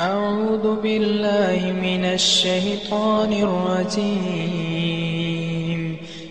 [0.00, 4.20] أعوذ بالله من الشيطان الرجيم.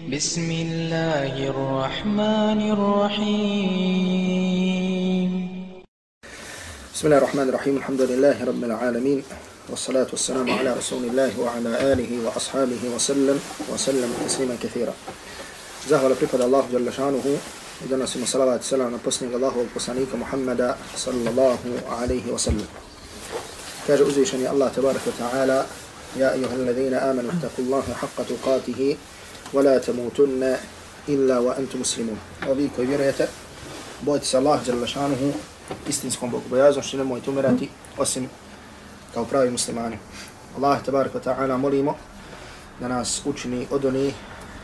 [0.10, 3.70] بسم الله الرحمن الرحيم.
[6.94, 7.78] بسم الله الرحمن الرحيم.
[7.78, 9.22] الحمد لله رب العالمين.
[9.70, 13.38] والصلاة والسلام على رسول الله وعلى آله وأصحابه وسلم
[13.70, 14.94] وسلم تسليما كثيرا.
[15.86, 17.38] زهر pripada الله جل شانه.
[17.86, 22.34] i donosimo salavat selam na posljednjeg Allahovog poslanika Muhammada sallallahu alaihi.
[23.90, 25.66] Kaže uzvišeni Allah tabarak wa ta'ala
[26.14, 28.98] Ja ayuha alladhina amanu ittaku Allaha haqqa tuqatihi
[29.54, 30.58] wa la tamutunna
[31.08, 32.18] illa wa antum muslimun.
[32.50, 33.28] O vi koji vjerujete,
[34.02, 34.86] bojite se Allah jalla
[35.88, 38.30] istinskom bogobojazom što nemojte umirati osim
[39.14, 39.98] kao pravi muslimani.
[40.58, 41.96] Allah tabarak wa ta'ala molimo
[42.80, 44.14] da nas učini od onih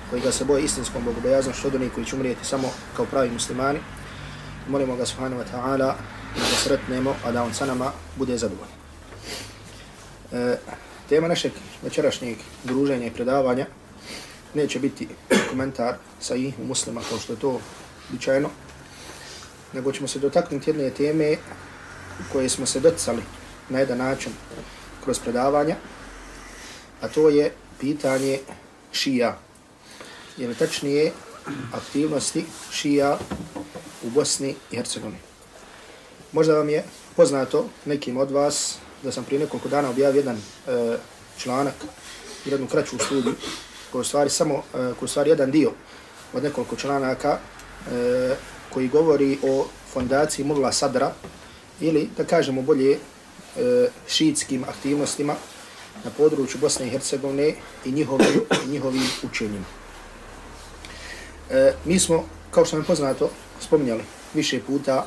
[0.10, 3.30] koji ga se boje istinskom bogobojaznom što od onih koji će umrijeti samo kao pravi
[3.30, 3.80] muslimani.
[4.68, 5.94] Molimo ga subhanahu wa ta'ala
[6.36, 8.75] da ga sretnemo, a da on sa nama bude zadovoljno.
[10.36, 10.58] E,
[11.10, 13.66] tema našeg večerašnjeg druženja i predavanja
[14.54, 15.08] neće biti
[15.50, 17.60] komentar sa ih muslima kao što je to
[18.10, 18.50] običajno,
[19.74, 21.38] nego ćemo se dotaknuti jedne teme
[22.32, 23.22] koje smo se docali
[23.70, 24.32] na jedan način
[25.04, 25.76] kroz predavanja,
[27.02, 28.40] a to je pitanje
[28.92, 29.40] šija,
[30.38, 31.12] ili tačnije
[31.74, 33.18] aktivnosti šija
[34.04, 35.20] u Bosni i Hercegovini.
[36.32, 36.84] Možda vam je
[37.16, 40.98] poznato nekim od vas da sam prije nekoliko dana objavio jedan e,
[41.38, 41.74] članak,
[42.46, 43.34] jednu kraću studiju,
[43.92, 45.72] koji je stvari samo, e, koji je stvari jedan dio
[46.34, 47.38] od nekoliko članaka
[47.92, 48.36] e,
[48.74, 51.14] koji govori o fondaciji Mulla Sadra
[51.80, 52.98] ili da kažemo bolje e,
[54.08, 55.36] šiitskim aktivnostima
[56.04, 57.54] na području Bosne i Hercegovine
[57.86, 59.66] i njihovim, njihovim učenjima.
[61.52, 63.30] E, mi smo, kao što nam je poznato,
[63.62, 64.04] spominjali
[64.34, 65.06] više puta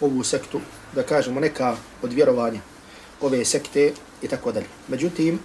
[0.00, 0.60] ovu sektu,
[0.94, 2.75] da kažemo neka od vjerovanja
[3.20, 4.66] ove sekte i tako dalje.
[4.88, 5.38] Međutim,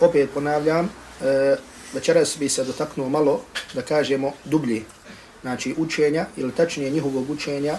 [0.00, 0.90] opet ponavljam,
[1.22, 1.56] e,
[1.94, 3.40] večeras bi se dotaknuo malo,
[3.74, 4.82] da kažemo, dublje,
[5.42, 7.76] znači učenja ili tačnije njihovog učenja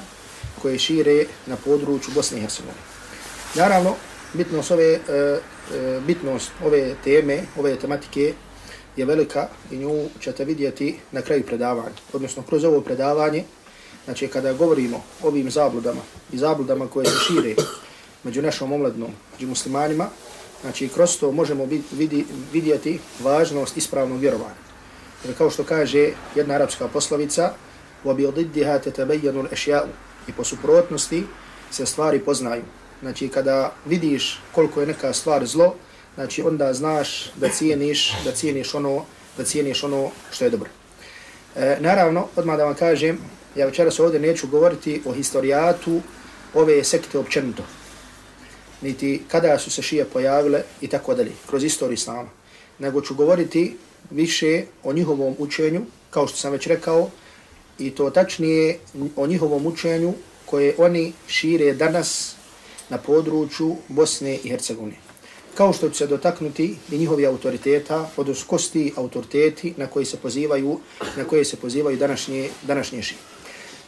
[0.62, 2.79] koje šire na području Bosne i Hercegovine.
[3.56, 3.95] Naravno,
[4.34, 5.40] bitnost ove, e, e
[6.07, 8.34] bitnost ove teme, ove tematike
[8.97, 11.95] je velika i nju ćete vidjeti na kraju predavanja.
[12.13, 13.44] Odnosno, kroz ovo predavanje,
[14.06, 16.01] znači kada govorimo o ovim zabludama
[16.31, 17.56] i zabludama koje se šire
[18.25, 20.08] među našom omladnom, među muslimanima,
[20.60, 24.60] znači kroz to možemo vidi, vidjeti važnost ispravnog vjerovanja.
[25.25, 27.53] Jer kao što kaže jedna arapska poslovica,
[28.04, 29.86] وَبِيَضِدِّهَا تَتَبَيَّنُ الْأَشْيَاءُ
[30.28, 31.25] I po suprotnosti
[31.70, 32.62] se stvari poznaju.
[33.00, 35.75] Znači kada vidiš koliko je neka stvar zlo,
[36.14, 39.04] znači onda znaš da cijeniš, da cijeniš ono,
[39.36, 40.70] da cijeniš ono što je dobro.
[41.56, 43.19] E, naravno, odmah da vam kažem,
[43.56, 46.00] ja večeras ovdje neću govoriti o historijatu
[46.54, 47.62] ove sekte općenito,
[48.85, 52.29] niti kada su se šije pojavile i tako dalje, kroz istoriju islama,
[52.79, 53.78] nego ću govoriti
[54.12, 57.09] više o njihovom učenju, kao što sam već rekao,
[57.79, 58.79] i to tačnije
[59.16, 60.13] o njihovom učenju
[60.45, 62.35] koje oni šire danas
[62.90, 65.06] na području Bosne i Hercegovine
[65.56, 70.79] kao što će se dotaknuti i njihovi autoriteta, odnosno kosti autoriteti na koji se pozivaju,
[71.18, 73.18] na koje se pozivaju današnje, današnje šije.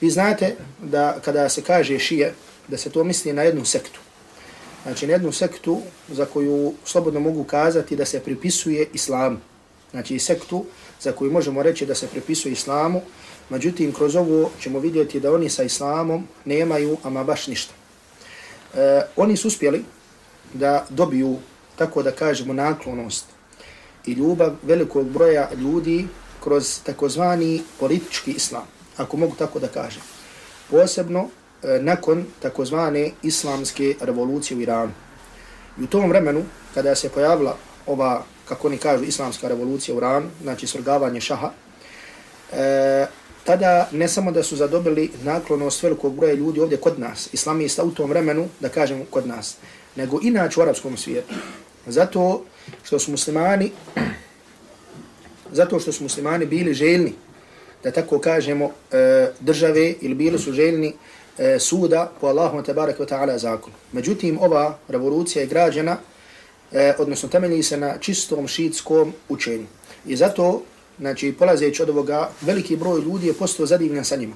[0.01, 2.33] Vi znate da kada se kaže šije,
[2.67, 3.99] da se to misli na jednu sektu.
[4.87, 9.37] Znači na jednu sektu za koju slobodno mogu kazati da se pripisuje islamu.
[9.91, 10.65] Znači sektu
[11.01, 13.01] za koju možemo reći da se pripisuje islamu,
[13.49, 17.73] međutim kroz ovo ćemo vidjeti da oni sa islamom nemaju ama baš ništa.
[18.75, 19.83] E, oni su uspjeli
[20.53, 21.35] da dobiju
[21.75, 23.25] tako da kažemo, naklonost
[24.05, 26.07] i ljubav velikog broja ljudi
[26.43, 28.67] kroz takozvani politički islam,
[28.97, 30.01] ako mogu tako da kažem.
[30.69, 31.29] Posebno
[31.63, 34.91] E, nakon takozvane islamske revolucije u Iranu.
[35.79, 40.29] I u tom vremenu, kada se pojavila ova, kako oni kažu, islamska revolucija u Iranu,
[40.41, 41.51] znači svrgavanje šaha,
[42.53, 43.05] e,
[43.43, 47.91] tada ne samo da su zadobili naklonost velikog broja ljudi ovdje kod nas, islamista u
[47.91, 49.57] tom vremenu, da kažem kod nas,
[49.95, 51.33] nego inače u arapskom svijetu.
[51.87, 52.43] Zato
[52.83, 53.71] što su muslimani
[55.51, 57.13] zato što su muslimani bili željni
[57.83, 60.93] da tako kažemo e, države ili bili su željni e,
[61.37, 63.75] E, suda po Allahom te barek taala zakonu.
[63.91, 65.97] Međutim ova revolucija je građena
[66.71, 69.65] e, odnosno temelji se na čistom šiitskom učenju.
[70.05, 70.63] I zato
[70.99, 74.35] znači polazeći od ovoga veliki broj ljudi je postao zadivljen sa njima.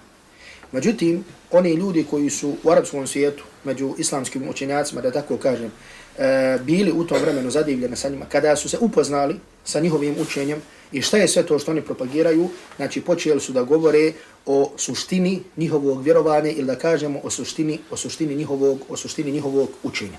[0.72, 5.72] Međutim, oni ljudi koji su u arapskom svijetu, među islamskim učenjacima, da tako kažem,
[6.18, 10.62] e, bili u tom vremenu zadivljeni sa njima, kada su se upoznali sa njihovim učenjem
[10.92, 14.14] i šta je sve to što oni propagiraju, znači počeli su da govore
[14.46, 19.70] o suštini njihovog vjerovanja ili da kažemo o suštini, o suštini, njihovog, o suštini njihovog
[19.84, 20.18] učenja.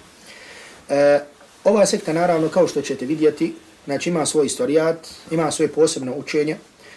[0.89, 1.21] E,
[1.65, 3.55] ova sekta naravno kao što ćete vidjeti,
[3.85, 6.57] znači ima svoj istorijat, ima svoje posebno učenje,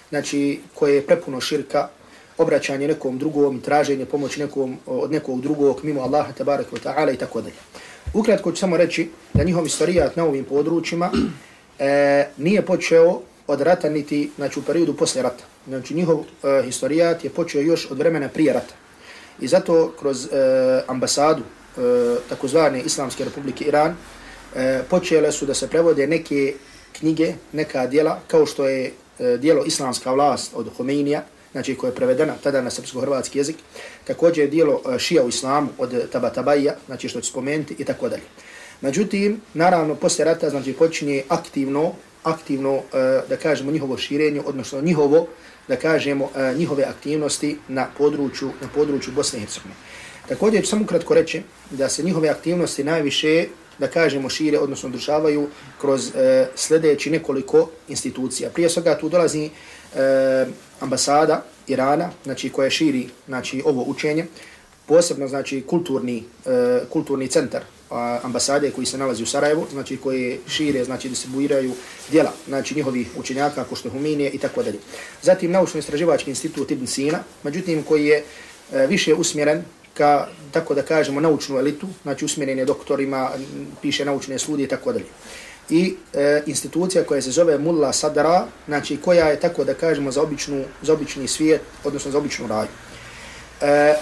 [0.10, 1.89] znači koje je prepuno širka,
[2.38, 7.18] obraćanje nekom drugom, traženje pomoći nekom od nekog drugog mimo Allaha tabarak wa ta'ala i
[7.18, 7.56] tako dalje.
[8.13, 11.12] Ukratko ću samo reći da njihov istorijat na ovim područjima
[11.80, 15.44] e, nije počeo od rata niti znači, u periodu posle rata.
[15.68, 18.74] Znači njihov e, historijat je počeo još od vremena prije rata.
[19.39, 20.30] I zato kroz e,
[20.88, 21.81] ambasadu e,
[22.30, 23.95] takozvane Islamske republike Iran
[24.56, 26.53] e, počele su da se prevode neke
[27.00, 31.95] knjige, neka dijela, kao što je e, dijelo Islamska vlast od Homeinija, znači koja je
[31.95, 33.56] prevedena tada na srpsko-hrvatski jezik,
[34.03, 38.09] također je dijelo e, šija u islamu od Tabatabaija, znači što ću spomenuti i tako
[38.09, 38.24] dalje.
[38.81, 41.94] Međutim, naravno, posle rata, znači, počinje aktivno,
[42.25, 45.27] aktivno, eh, da kažemo, njihovo širenje, odnosno njihovo,
[45.68, 49.75] da kažemo, eh, njihove aktivnosti na području, na području Bosne i Hercegovine.
[50.27, 51.42] Također ću samo kratko reći
[51.72, 53.45] da se njihove aktivnosti najviše,
[53.80, 55.48] da kažemo, šire, odnosno održavaju
[55.81, 58.50] kroz e, sljedeći nekoliko institucija.
[58.50, 59.50] Prije svega tu dolazi e,
[60.80, 64.25] ambasada Irana, znači koja širi znači, ovo učenje,
[64.86, 67.62] posebno znači kulturni, e, kulturni centar
[68.24, 71.74] ambasade koji se nalazi u Sarajevu, znači koji šire, znači distribuiraju
[72.12, 74.80] djela, znači njihovi učenjaka, ako što Huminije i tako dalje.
[75.21, 78.24] Zatim naučno-istraživački institut Ibn Sina, međutim koji je
[78.74, 79.63] e, više usmjeren
[79.94, 83.30] ka, tako da kažemo, naučnu elitu, znači usmjeren je doktorima,
[83.81, 85.06] piše naučne studije i tako dalje.
[85.69, 90.21] I e, institucija koja se zove Mulla Sadra, znači koja je tako da kažemo za,
[90.21, 92.68] običnu, za obični svijet, odnosno za običnu raju.
[93.62, 93.95] E,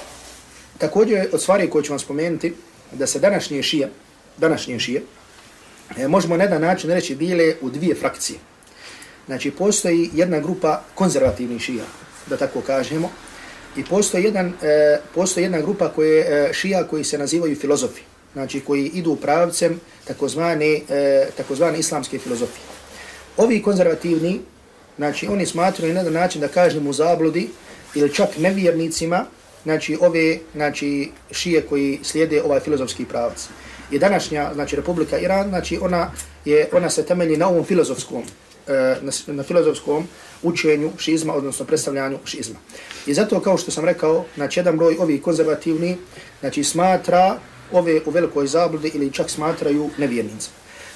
[0.78, 2.54] također od stvari koje ću vam spomenuti,
[2.94, 3.90] da se današnje šije,
[4.38, 5.02] današnje šije,
[5.98, 8.40] e, možemo na jedan način reći bile u dvije frakcije.
[9.26, 11.84] Znači, postoji jedna grupa konzervativnih šija,
[12.30, 13.10] da tako kažemo,
[13.78, 18.02] i postoji, jedan, e, postoji jedna grupa koje, e, šija koji se nazivaju filozofi,
[18.34, 22.64] znači koji idu pravcem takozvane, e, takozvane islamske filozofije.
[23.38, 24.42] Ovi konzervativni,
[24.98, 27.50] znači oni smatruju na jedan način da kažemo u zabludi
[27.96, 29.26] ili čak nevjernicima,
[29.64, 33.48] znači ove znači šije koji slijede ovaj filozofski pravac.
[33.92, 36.12] I današnja znači Republika Iran, znači ona
[36.46, 38.24] je ona se temelji na ovom filozofskom
[38.68, 40.08] e, na, na filozofskom
[40.44, 42.60] učenju šizma, odnosno predstavljanju šizma.
[43.06, 45.98] I zato, kao što sam rekao, znači jedan broj ovih konzervativni,
[46.40, 47.38] znači smatra
[47.72, 50.50] ove u velikoj zabludi ili čak smatraju nevjernice.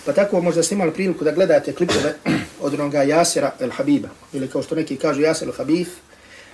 [0.06, 2.14] Pa tako možda ste imali priliku da gledate klipove
[2.62, 5.88] od onoga Jasera el Habiba, ili kao što neki kažu Jaser el Habib,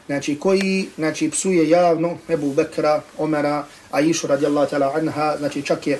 [0.05, 6.00] znači koji znači psuje javno Ebu Bekra, Omera, Aishu radijallahu ta'ala anha, znači čak je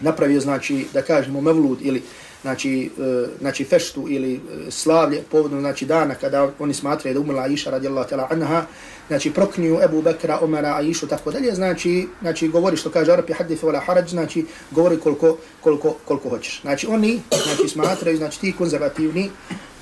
[0.00, 2.02] napravio znači da kažemo mevlud ili
[2.42, 4.38] znači e, znači feštu ili e,
[4.70, 8.66] slavlje povodom znači dana kada oni smatraju da umrla Aisha radijallahu ta'ala anha
[9.08, 13.64] znači prokniju Ebu Bekra, Omera, Aishu tako dalje znači znači govori što kaže Arapi hadith
[13.64, 16.60] wala haraj znači govori koliko koliko koliko hoćeš.
[16.60, 19.30] Znači oni znači smatraju znači ti konzervativni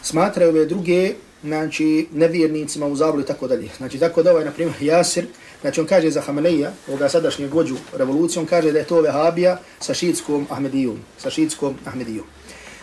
[0.03, 1.15] smatraju ove druge
[1.45, 3.69] znači nevjernicima u zablu i tako dalje.
[3.77, 5.27] Znači tako da ovaj, na primjer, Jasir,
[5.61, 9.59] znači on kaže za Hameneja, ovoga sadašnjeg vođu revolucije, on kaže da je to Vehabija
[9.81, 12.27] sa šiitskom Ahmedijom, sa šiitskom Ahmedijom.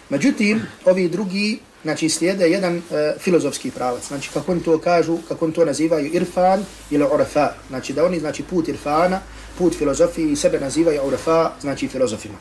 [0.10, 2.82] Međutim, ovi drugi, znači slijede jedan uh,
[3.20, 7.94] filozofski pravac, znači kako oni to kažu, kako oni to nazivaju Irfan ili Urafa, znači
[7.94, 9.22] da oni, znači put Irfana,
[9.58, 12.38] put filozofiji i sebe nazivaju Urafa, znači filozofima.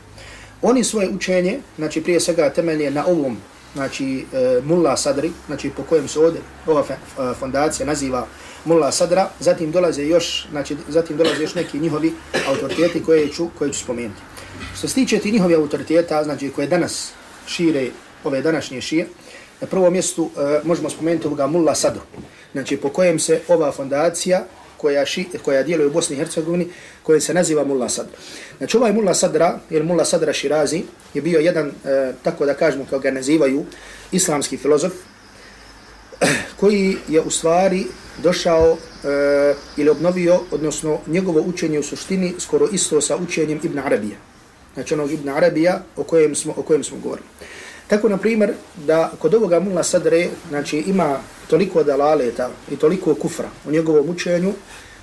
[0.61, 3.37] Oni svoje učenje, znači prije svega temelje na ovom
[3.73, 6.95] znači e, Mulla Sadri, znači po kojem se ovdje ova e,
[7.39, 8.27] fondacija naziva
[8.65, 12.13] Mulla Sadra, zatim dolaze još, znači zatim dolaze još neki njihovi
[12.47, 14.21] autoriteti koje ću, koje ću spomenuti.
[14.77, 17.11] Što se tiče ti njihovi autoriteta, znači koje danas
[17.47, 17.89] šire
[18.23, 19.07] ove današnje šije,
[19.61, 22.01] na prvom mjestu e, možemo spomenuti ovoga Mulla Sadru,
[22.51, 24.45] znači po kojem se ova fondacija
[24.81, 26.67] koja, ši, koja djeluje u Bosni i Hercegovini,
[27.03, 28.09] koje se naziva Mulla Sadr.
[28.57, 30.83] Znači ovaj Mulla Sadra, ili Mulla Sadra Širazi,
[31.13, 33.65] je bio jedan, e, tako da kažemo, kao ga nazivaju,
[34.11, 34.93] islamski filozof,
[36.59, 37.85] koji je u stvari
[38.23, 44.17] došao e, ili obnovio, odnosno njegovo učenje u suštini skoro isto sa učenjem Ibn Arabija.
[44.73, 47.27] Znači onog Ibn Arabija o kojem smo, o kojem smo govorili.
[47.89, 48.53] Tako, na primjer,
[48.85, 51.19] da kod ovoga Mulla Sadre, znači, ima
[51.49, 54.53] toliko dalaleta i toliko kufra u njegovom učenju,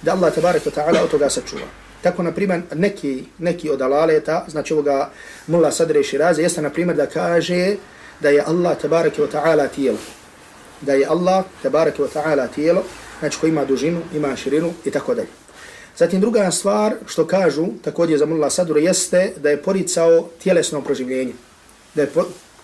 [0.03, 1.67] da Allah tabaraka ta'ala od toga sačuva.
[2.03, 5.11] Tako, na primjer, neki, neki od dalaleta, znači ovoga
[5.47, 7.77] Mulla Sadre Širaze, jeste, na primjer, da kaže
[8.21, 9.99] da je Allah tabaraka ta'ala tijelo.
[10.81, 12.83] Da je Allah tabaraka ta'ala tijelo,
[13.19, 15.29] znači ko ima dužinu, ima širinu i tako dalje.
[15.97, 21.33] Zatim druga stvar što kažu također za Mulla Sadre jeste da je poricao tjelesno proživljenje.
[21.95, 22.11] Da je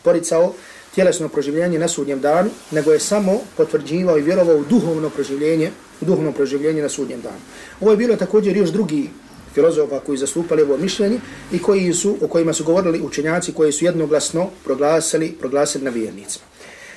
[0.03, 0.53] poricao
[0.95, 6.05] tjelesno proživljenje na sudnjem danu, nego je samo potvrđivao i vjerovao u duhovno proživljenje, u
[6.05, 7.41] duhovno proživljenje na sudnjem danu.
[7.81, 9.11] Ovo je bilo također još drugi
[9.55, 11.21] filozofa koji zastupali ovo mišljenje
[11.53, 16.45] i koji su, o kojima su govorili učenjaci koji su jednoglasno proglasili, proglasili na vjernicima.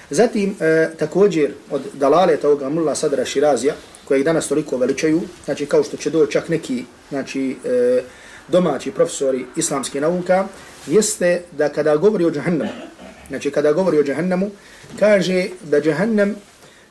[0.10, 3.74] Zatim, e, također, od dalaleta ovoga mulla Sadra Širazija,
[4.08, 8.02] kojeg danas toliko veličaju, znači kao što će doći čak neki znači, e,
[8.48, 10.48] domaći profesori islamske nauka,
[10.88, 12.72] jeste da kada govori o džahannamu,
[13.28, 14.50] znači kada govori o džahannamu,
[15.00, 16.36] kaže da džahannam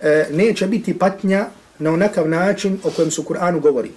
[0.01, 1.47] e, neće biti patnja
[1.79, 3.91] na onakav način o kojem su Kur'anu govori.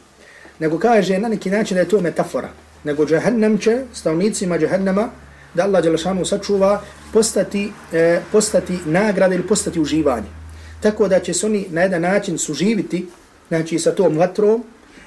[0.60, 2.50] Nego kaže na neki način da je to metafora.
[2.84, 5.10] Nego džahannam će stavnicima džahannama
[5.54, 6.82] da Allah Đelešanu sačuva
[7.14, 10.28] postati, e, postati nagrada ili postati uživanje.
[10.82, 13.08] Tako da će se oni na jedan način suživiti
[13.48, 14.64] znači sa tom vatrom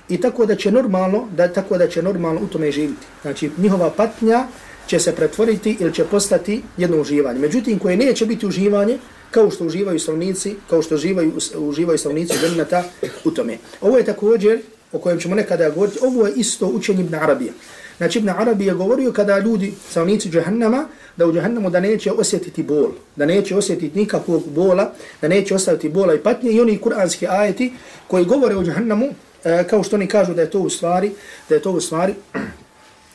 [0.08, 3.06] i tako da će normalno da tako da će normalno u tome živiti.
[3.22, 4.46] Znači njihova patnja
[4.90, 7.38] će se pretvoriti ili će postati jedno uživanje.
[7.38, 8.99] Međutim koje neće biti uživanje
[9.30, 12.85] kao što uživaju stanovnici, kao što uživaju uživaju stanovnici dženneta
[13.25, 13.59] u tome.
[13.80, 14.59] Ovo je također
[14.92, 17.52] o kojem ćemo nekada govoriti, ovo je isto učenje Ibn Arabija.
[17.97, 20.85] Znači Ibn Arabi je govorio kada ljudi, stanovnici džahannama,
[21.16, 24.92] da u džahannamu da neće osjetiti bol, da neće osjetiti nikakvog bola,
[25.23, 27.73] da neće ostaviti bola i patnje i oni kuranski ajeti
[28.09, 29.06] koji govore o džahannamu,
[29.44, 31.12] e, kao što oni kažu da je to u stvari,
[31.49, 32.14] da je to u stvari,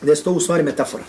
[0.01, 1.03] da je to u stvari metafora.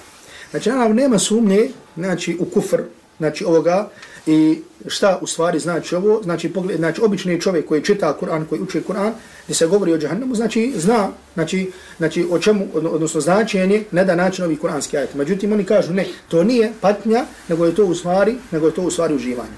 [0.51, 2.83] Znači, naravno, nema sumnje, znači, u kufr,
[3.19, 3.89] znači, ovoga,
[4.27, 8.61] i šta u stvari znači ovo, znači, pogled, znači, obični čovjek koji čita Kur'an, koji
[8.61, 9.13] uči Kur'an,
[9.45, 14.15] gdje se govori o džahannamu, znači, zna, znači, znači, o čemu, odnosno, značenje, ne da
[14.15, 15.15] način ovih kuranski ajet.
[15.15, 18.83] Međutim, oni kažu, ne, to nije patnja, nego je to u stvari, nego je to
[18.83, 19.57] u stvari uživanje.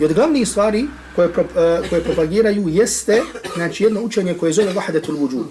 [0.00, 3.22] I od glavnih stvari koje, pro, uh, koje propagiraju jeste,
[3.54, 5.46] znači, jedno učenje koje zove vahdetul vujud.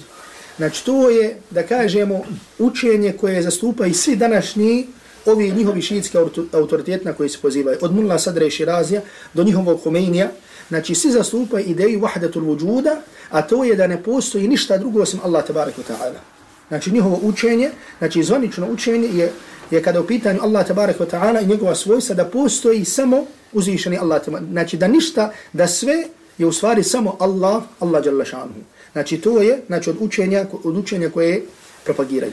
[0.57, 2.21] Znači, to je, da kažemo,
[2.59, 4.87] učenje koje zastupa i svi današnji
[5.25, 6.17] ovi njihovi šiitski
[6.51, 9.01] autoriteti na koji se pozivaju, od Mulla Sadra i Širazija
[9.33, 10.29] do njihovog Humeinija,
[10.69, 15.19] znači svi zastupaju ideju vahdatul vujuda, a to je da ne postoji ništa drugo osim
[15.23, 16.19] Allah tabaraka ta'ala.
[16.67, 19.31] Znači njihovo učenje, znači zvanično učenje je,
[19.71, 24.25] je kada u pitanju Allah tabaraka ta'ala i njegova svojstva da postoji samo uzvišeni Allah
[24.25, 26.03] tabaraka Znači da ništa, da sve
[26.37, 28.74] je u stvari samo Allah, Allah jalla šanuhu.
[28.95, 31.43] Znači to je znači, od, učenja, od učenja koje
[31.83, 32.31] propagiraju.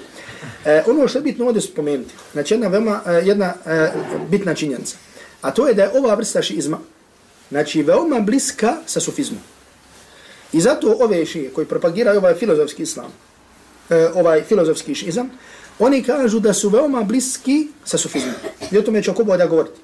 [0.64, 3.90] E, ono što je bitno ovdje spomenuti, znači jedna, veoma, e, jedna e,
[4.30, 4.96] bitna činjenica,
[5.40, 6.78] a to je da je ova vrsta šizma,
[7.50, 9.40] znači veoma bliska sa sufizmom.
[10.52, 13.10] I zato ove šije koji propagiraju ovaj filozofski islam,
[13.90, 15.30] e, ovaj filozofski šizam,
[15.78, 18.34] oni kažu da su veoma bliski sa sufizmom.
[18.70, 19.80] I o tome ću oko da govoriti.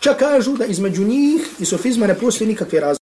[0.00, 2.99] Čak kažu da između njih i sufizma ne postoji nikakve razlike.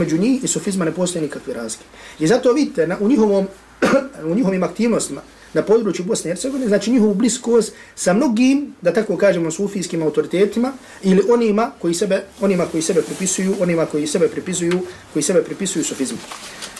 [0.00, 1.84] Među njih i sufizma ne postoje nikakve razlike.
[2.18, 3.46] I zato vidite, na, u, njihovom,
[4.30, 5.20] u njihovim aktivnostima,
[5.52, 10.72] na području Bosne i Hercegovine, znači njihovu bliskost sa mnogim, da tako kažemo, sufijskim autoritetima
[11.02, 14.80] ili onima koji sebe, onima koji sebe pripisuju, onima koji sebe pripisuju,
[15.12, 16.18] koji sebe pripisuju sufizmu.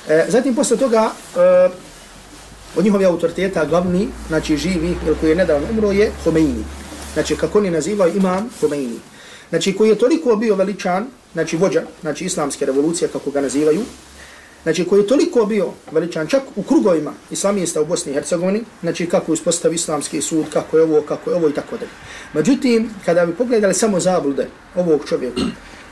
[0.08, 1.40] E, zatim posle toga e,
[2.76, 6.64] od njihovih autoriteta glavni, znači živi, ili koji je nedavno umro, je Khomeini.
[7.14, 8.98] Znači kako oni nazivaju imam Khomeini.
[9.50, 13.80] Znači koji je toliko bio veličan, znači vođa, znači islamske revolucije kako ga nazivaju,
[14.62, 19.06] znači koji je toliko bio veličan čak u krugovima islamista u Bosni i Hercegovini, znači
[19.06, 21.90] kako uspostavi islamski sud, kako je ovo, kako je ovo i tako dalje.
[22.34, 25.42] Međutim, kada bi pogledali samo zablude ovog čovjeka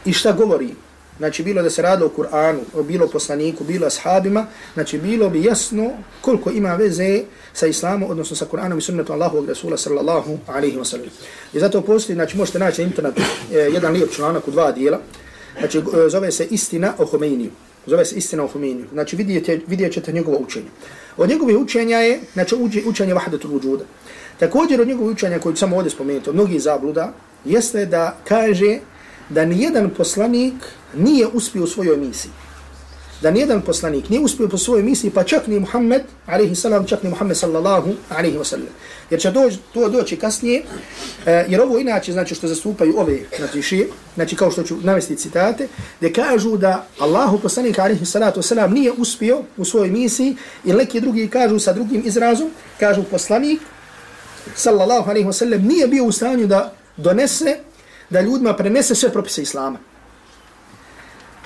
[0.05, 0.75] i šta govori,
[1.19, 5.91] znači bilo da se radilo o Kur'anu, bilo poslaniku, bilo ashabima, znači bilo bi jasno
[6.21, 7.23] koliko ima veze
[7.53, 11.09] sa islamom, odnosno sa Kur'anom i sunnetom Allahovog Rasula sallallahu alaihi wa sallam.
[11.53, 15.01] I zato postoji, znači možete naći na internetu eh, jedan lijep članak u dva dijela,
[15.59, 17.51] znači e, zove se Istina o Homeiniju
[17.89, 18.87] zove se istina o Homeiniju.
[18.93, 20.67] Znači vidijete, vidjet ćete njegovo učenje.
[21.17, 22.57] Od njegove učenja je, znači
[22.87, 23.85] učenje vahdetul vujuda.
[24.39, 27.13] Također od njegove učenja koji samo ovdje spomenuti, od mnogih zabluda,
[27.45, 28.79] jeste da kaže
[29.29, 30.55] da nijedan poslanik
[30.95, 32.33] nije uspio u svojoj misiji
[33.23, 37.03] da nijedan poslanik nije uspio po svojoj misiji, pa čak ni Muhammed, alaihi salam, čak
[37.03, 38.71] ni Muhammed sallallahu alaihi wasallam.
[39.11, 40.63] Jer će doć, to doći kasnije,
[41.27, 45.17] e, jer ovo inače, znači što zastupaju ove, znači šije, znači kao što ću navesti
[45.17, 45.69] citate,
[45.99, 51.01] gdje kažu da Allahu poslanik, alaihi salatu wasallam, nije uspio u svojoj misiji, i neki
[51.01, 53.61] drugi kažu sa drugim izrazom, kažu poslanik,
[54.55, 57.57] sallallahu alaihi wasallam, nije bio u stanju da donese,
[58.11, 59.79] da ljudima prenese sve propise Islama.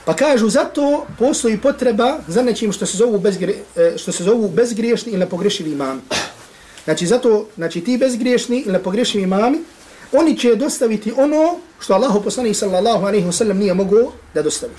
[0.04, 4.48] Pa kažu, zato postoji potreba za nečim što se zovu, bezgri, e, što se zovu
[4.48, 6.00] bezgriješni ili nepogrešivi imami.
[6.84, 9.58] Znači, zato, znači, ti bezgriješni ili nepogrešivi imami,
[10.12, 14.72] oni će dostaviti ono što Allahu poslanih sallallahu alaihi wa sallam nije mogo da dostavi.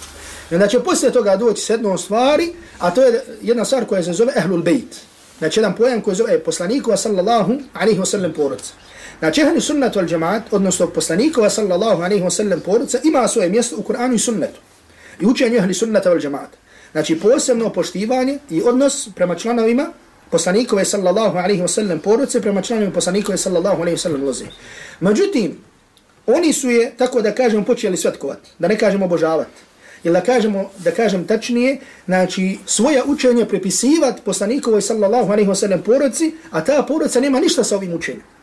[0.50, 4.34] Znači, poslije toga doći s jednom stvari, a to je jedna stvar koja se zove
[4.36, 4.96] ehlul bejt.
[5.38, 8.74] Znači, jedan pojam koji zove poslanikova sallallahu alaihi wa sallam porodca.
[9.24, 13.75] Znači, ehli sunnatu al džemaat, odnosno poslanikova sallallahu alaihi wa sallam porodca, ima svoje mjesto
[13.77, 14.60] u Kur'anu i sunnetu
[15.22, 16.58] i učenje ehli sunnata wal džamaata.
[16.92, 19.86] Znači posebno poštivanje i odnos prema članovima
[20.32, 24.46] poslanikove sallallahu alaihi wa sallam porodice prema članovima poslanikove sallallahu alaihi wa sallam lozi.
[25.00, 25.58] Međutim,
[26.27, 29.62] oni su je, tako da kažemo, počeli svetkovati, da ne kažemo obožavati.
[30.03, 35.82] Ili da kažemo, da kažem tačnije, znači svoja učenje prepisivati poslanikovoj sallallahu alaihi wa sallam
[35.82, 38.34] porodici, a ta porodica nema ništa sa ovim učenjem.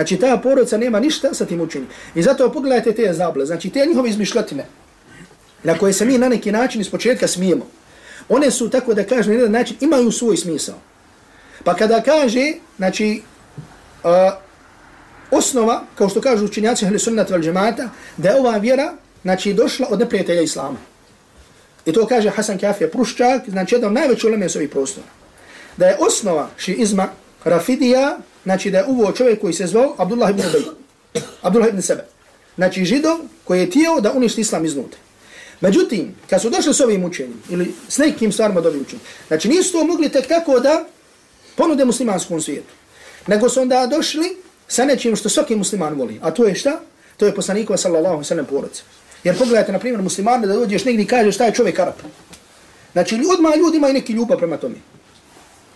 [0.00, 1.88] Znači ta porodica nema ništa sa tim učenjem.
[2.14, 4.66] I zato pogledajte te zable, znači te njihove izmišljotine
[5.62, 7.66] na koje se mi na neki način iz početka smijemo.
[8.28, 10.78] One su, tako da kažem, na jedan način imaju svoj smisao.
[11.64, 13.22] Pa kada kaže, znači,
[14.04, 14.10] uh,
[15.30, 18.92] osnova, kao što kažu učinjaci ahli Sunnat vel džemata, da je ova vjera,
[19.22, 20.78] znači, došla od neprijatelja Islama.
[21.86, 25.06] I to kaže Hasan Kafija Pruščak, znači, jedan najveći uleme s ovih prostora.
[25.76, 27.08] Da je osnova šiizma,
[27.44, 30.62] Rafidija, znači da je uvo čovjek koji se zvao Abdullah ibn Ubej,
[31.42, 32.04] Abdullah ibn Sebe.
[32.56, 35.00] Znači, židov koji je tijelo da uništi Islam iznutra.
[35.60, 39.72] Međutim, kad su došli s ovim učenjem, ili s nekim stvarima dobi učenjem, znači nisu
[39.72, 40.84] to mogli tek tako da
[41.56, 42.72] ponude muslimanskom svijetu,
[43.26, 44.36] nego su onda došli
[44.68, 46.18] sa nečim što svaki musliman voli.
[46.22, 46.80] A to je šta?
[47.16, 48.82] To je poslanikova sallallahu sallam porodca.
[49.24, 51.94] Jer pogledajte, na primjer, muslimane da dođeš negdje i kažeš šta je čovjek Arab.
[52.92, 54.74] Znači, odmah ljudi imaju neki ljubav prema tome.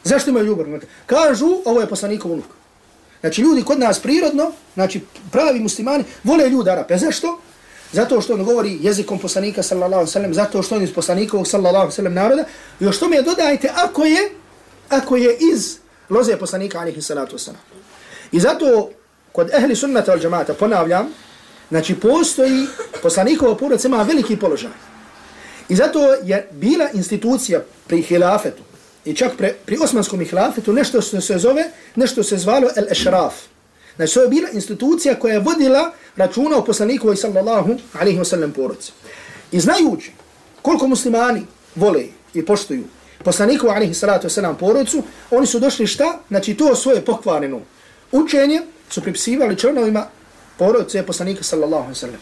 [0.05, 0.81] Zašto imaju ljubav prema?
[1.07, 2.47] Kažu, ovo je poslanikov unuk.
[3.21, 5.01] Znači, ljudi kod nas prirodno, znači,
[5.33, 6.99] pravi muslimani, vole ljudi Arape.
[6.99, 7.41] Zašto?
[7.93, 12.15] Zato što on govori jezikom poslanika sallallahu sallam, zato što on iz poslanikovog sallallahu sallam
[12.15, 12.45] naroda.
[12.81, 14.31] Još to mi je dodajte, ako je,
[14.89, 15.77] ako je iz
[16.11, 17.61] loze poslanika alihi salatu sallam.
[18.33, 18.91] I zato
[19.33, 21.09] kod ehli sunnata al džamata, ponavljam,
[21.71, 22.67] znači postoji
[23.03, 24.71] poslanikova porodica ima veliki položaj.
[25.69, 28.63] I zato je bila institucija pri hilafetu
[29.05, 31.65] i čak pre, pri osmanskom ihlafetu nešto što se zove,
[31.97, 33.33] nešto se zvalo el-ešraf.
[33.97, 38.53] Znači to je bila institucija koja je vodila računa o poslaniku sallallahu alaihi wa sallam
[38.53, 38.93] porodci.
[39.53, 40.13] I znajući
[40.63, 41.43] koliko muslimani
[41.75, 42.85] vole i poštuju
[43.25, 46.19] poslaniku alaihi salatu wa porodcu, oni su došli šta?
[46.29, 47.61] Znači to svoje pokvareno
[48.13, 50.07] učenje su pripisivali članovima
[50.59, 52.21] porodce poslanika sallallahu alaihi wa sallam.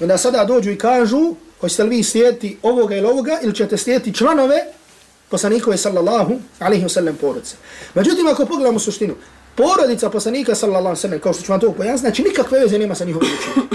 [0.00, 3.76] I onda sada dođu i kažu, hoćete li vi slijediti ovoga ili ovoga, ili ćete
[3.76, 4.56] slijediti članove
[5.30, 7.56] poslanikove sallallahu alaihi wa sallam porodice.
[7.94, 9.14] Međutim, ako pogledamo suštinu,
[9.56, 12.78] porodica poslanika sallallahu alejhi wa sallam, kao što ću vam to pojasniti, znači nikakve veze
[12.78, 13.68] nema sa njihovim učenjem.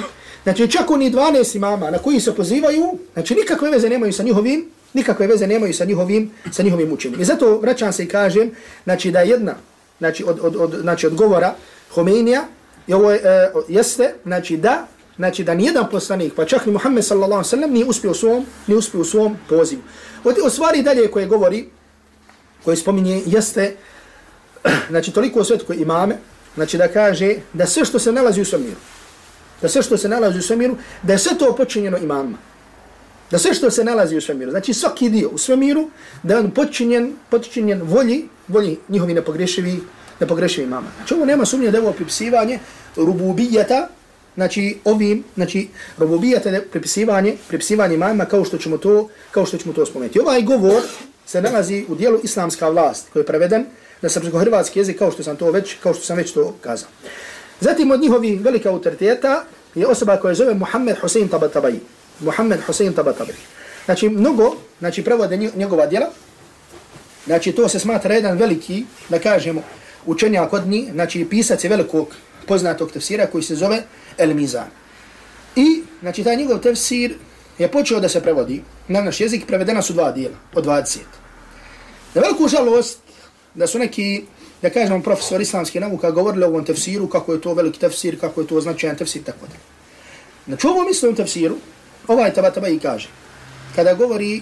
[0.44, 4.70] Znači čak oni 12 imama na koji se pozivaju, znači nikakve veze nemaju sa njihovim,
[4.94, 7.22] nikakve veze nemaju sa njihovim, sa njihovim učenjem.
[7.22, 8.52] I zato vraćam se i kažem,
[8.84, 9.56] znači da jedna,
[10.00, 11.56] znači od, od, od, znači od govora
[11.94, 12.44] Homenija,
[12.88, 17.06] i ovo je, e, jeste, znači da, znači da nijedan poslanik, pa čak ni Muhammed
[17.06, 19.82] sallallahu alaihi sallam, sellem nije uspio u svom, nije uspio u svom pozivu.
[20.24, 21.66] Od, od stvari dalje koje govori,
[22.64, 23.76] koje spominje, jeste,
[24.90, 26.18] znači toliko svetko imame,
[26.56, 28.80] znači da kaže da sve što se nalazi u svemiru,
[29.62, 32.38] da sve što se nalazi u svemiru, da je sve to počinjeno imamima.
[33.32, 35.90] Da sve što se nalazi u svemiru, znači svaki dio u svemiru,
[36.24, 39.80] da je on počinjen, počinjen volji, volji njihovi nepogrešivi,
[40.20, 40.88] nepogrešivi imama.
[40.98, 42.60] Znači ovo nema sumnje da je ovo pripisivanje
[42.96, 43.88] rububijeta,
[44.36, 45.68] znači ovim, znači
[45.98, 50.20] robobijate prepisivanje, prepisivanje pripisivanje imama kao što ćemo to, kao što ćemo to spomenuti.
[50.20, 50.82] Ovaj govor
[51.26, 53.66] se nalazi u dijelu islamska vlast koji je preveden
[54.02, 56.90] na srpsko-hrvatski jezik kao što sam to već, kao što sam već to kazao.
[57.60, 59.44] Zatim od njihovi velika autoriteta
[59.76, 61.80] je osoba koja zove Muhammed Hussein Tabatabai.
[62.20, 63.36] Muhammed Hussein Tabatabai.
[63.86, 66.10] Znači, mnogo, znači, prevode njegova djela,
[67.26, 69.64] znači, to se smatra jedan veliki, da kažemo,
[70.06, 72.08] učenjak od njih, znači, pisac je velikog
[72.48, 73.84] poznatog tefsira koji se zove
[74.18, 74.68] El Mizan.
[75.56, 77.16] I, znači, taj njegov tefsir
[77.58, 80.98] je počeo da se prevodi na naš jezik, prevedena su dva dijela, od 20.
[82.14, 83.00] Na veliku žalost,
[83.54, 84.24] da su neki,
[84.62, 88.42] da kažemo, profesor islamske nauka govorili o ovom tefsiru, kako je to veliki tefsir, kako
[88.42, 89.56] je to značajan tefsir, tako da.
[90.48, 91.58] Znači, ovo misli u tefsiru,
[92.08, 93.10] ovaj taba taba i kaže,
[93.76, 94.42] kada govori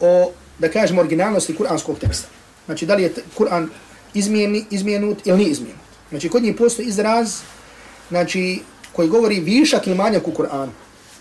[0.00, 2.28] o, da kažemo, originalnosti kuranskog teksta.
[2.66, 3.68] Znači, da li je Kur'an
[4.14, 5.80] izmijeni, izmijenut ili nije izmijenut.
[6.10, 7.40] Znači, kod njih postoji izraz,
[8.08, 8.62] znači,
[9.00, 10.68] koji govori višak ili manjak u Kur'anu.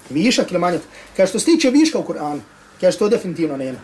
[0.09, 0.81] Višak ili manjak.
[1.17, 2.39] Kaže, što se tiče viška u Kur'anu,
[2.81, 3.79] kaže, to definitivno nema.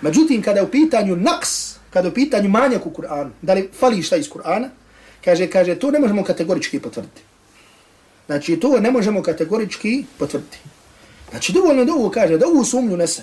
[0.00, 4.02] Međutim, kada je u pitanju naks, kada u pitanju manjak u Kur'anu, da li fali
[4.02, 4.68] šta iz Kur'ana,
[5.24, 7.22] kaže, kaže, to ne možemo kategorički potvrditi.
[8.26, 10.58] Znači, to ne možemo kategorički potvrditi.
[11.30, 13.22] Znači, dovoljno da ovo kaže, da ovu sumnju nese.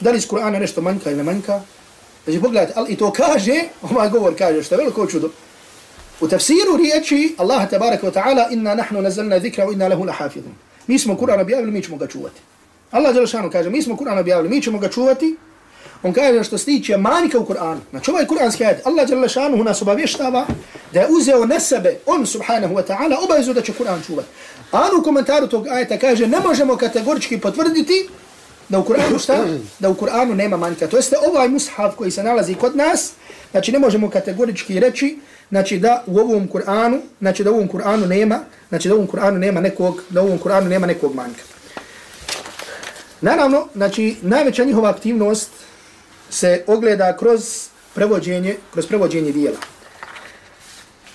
[0.00, 1.62] Da li iz Kur'ana nešto manjka ili ne manjka.
[2.24, 5.30] Znači, pogledajte, ali i to kaže, ovaj govor kaže, što je veliko čudo.
[6.20, 10.52] U tafsiru riječi Allah tabaraka wa ta'ala, inna nahnu nazalna zikra wa inna lahu lahafidhun.
[10.86, 12.40] Mi smo Kur'an objavili, mi ćemo ga čuvati.
[12.90, 13.14] Allah
[13.52, 15.36] kaže, mi smo Kur'an objavili, mi ćemo ga čuvati,
[16.02, 17.78] on kaže što se tiče manjka u Kur'anu.
[17.90, 20.46] Znači ovaj kur'anski ajed, Allah jalla nas obavještava
[20.92, 24.28] da je uzeo na sebe, on subhanahu wa ta'ala, obavezu da će Kur'an čuvati.
[24.72, 28.08] A on u komentaru tog ajeta kaže, ne možemo kategorički potvrditi
[28.68, 29.44] da u Kur'anu šta?
[29.78, 30.86] Da u Kur'anu nema manjka.
[30.86, 33.12] To jeste ovaj mushaf koji se nalazi kod nas,
[33.50, 35.18] znači ne možemo kategorički reći
[35.50, 39.08] znači da u ovom Kur'anu, znači da u ovom Kur'anu nema, znači da u ovom
[39.08, 41.42] Kur'anu nema nekog, da u ovom Kur'anu nema nekog manjka.
[43.20, 45.50] Naravno, znači najveća njihova aktivnost
[46.30, 49.58] se ogleda kroz prevođenje, kroz prevođenje dijela.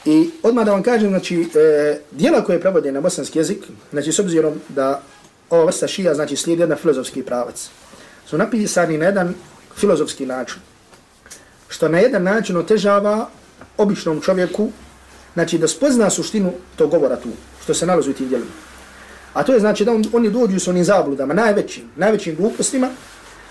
[0.05, 4.19] I odmah da vam kažem, znači, e, dijela koje prevode na bosanski jezik, znači, s
[4.19, 5.01] obzirom da
[5.49, 7.69] ova vrsta šija, znači, slijedi jedan filozofski pravac,
[8.25, 9.33] su napisani na jedan
[9.75, 10.61] filozofski način,
[11.67, 13.29] što na jedan način otežava
[13.77, 14.71] običnom čovjeku,
[15.33, 17.29] znači, da spozna suštinu tog govora tu,
[17.63, 18.51] što se nalazi u tim djelima.
[19.33, 22.89] A to je znači da on, oni dođu s onim zabludama, najvećim, najvećim glupostima,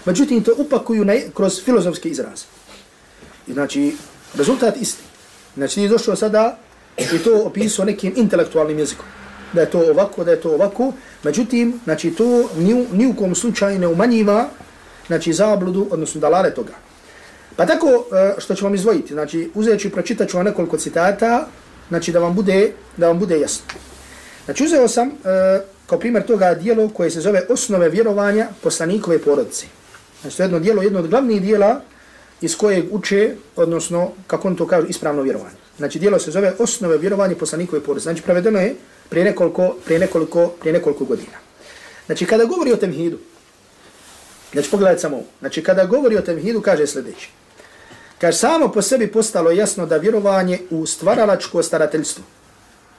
[0.05, 2.45] međutim to upakuju na, kroz filozofske izraze.
[3.47, 3.97] I znači,
[4.35, 5.03] rezultat isti.
[5.57, 6.59] Znači, ti došao sada
[6.99, 9.07] i to opisao nekim intelektualnim jezikom.
[9.53, 10.93] Da je to ovako, da je to ovako.
[11.23, 14.49] Međutim, znači, to ni, ni u kom slučaju ne umanjiva
[15.07, 16.73] znači, zabludu, odnosno dalale toga.
[17.57, 20.77] Pa tako, e, što ću vam izvojiti, znači, uzet ću i pročitat ću vam nekoliko
[20.77, 21.47] citata,
[21.89, 23.65] znači, da vam bude, da vam bude jasno.
[24.45, 25.13] Znači, uzeo sam e,
[25.87, 29.67] kao primjer toga dijelo koje se zove osnove vjerovanja poslanikove porodice.
[30.21, 31.81] Znači, to je jedno dijelo, jedno od glavnih dijela
[32.41, 35.57] iz kojeg uče, odnosno, kako on to kaže, ispravno vjerovanje.
[35.79, 38.03] Znači, dijelo se zove osnove vjerovanja poslanikove porodice.
[38.03, 38.75] Znači, prevedeno je
[39.09, 41.39] prije nekoliko, prije nekoliko, prije nekoliko godina.
[42.07, 43.19] Znači, kada govori o temhidu,
[44.53, 45.27] znači, pogledajte samo ovo.
[45.41, 47.29] Znači, kada govori o temhidu, kaže sljedeće.
[48.21, 52.25] Kaže, samo po sebi postalo jasno da vjerovanje u stvaralačko starateljstvo,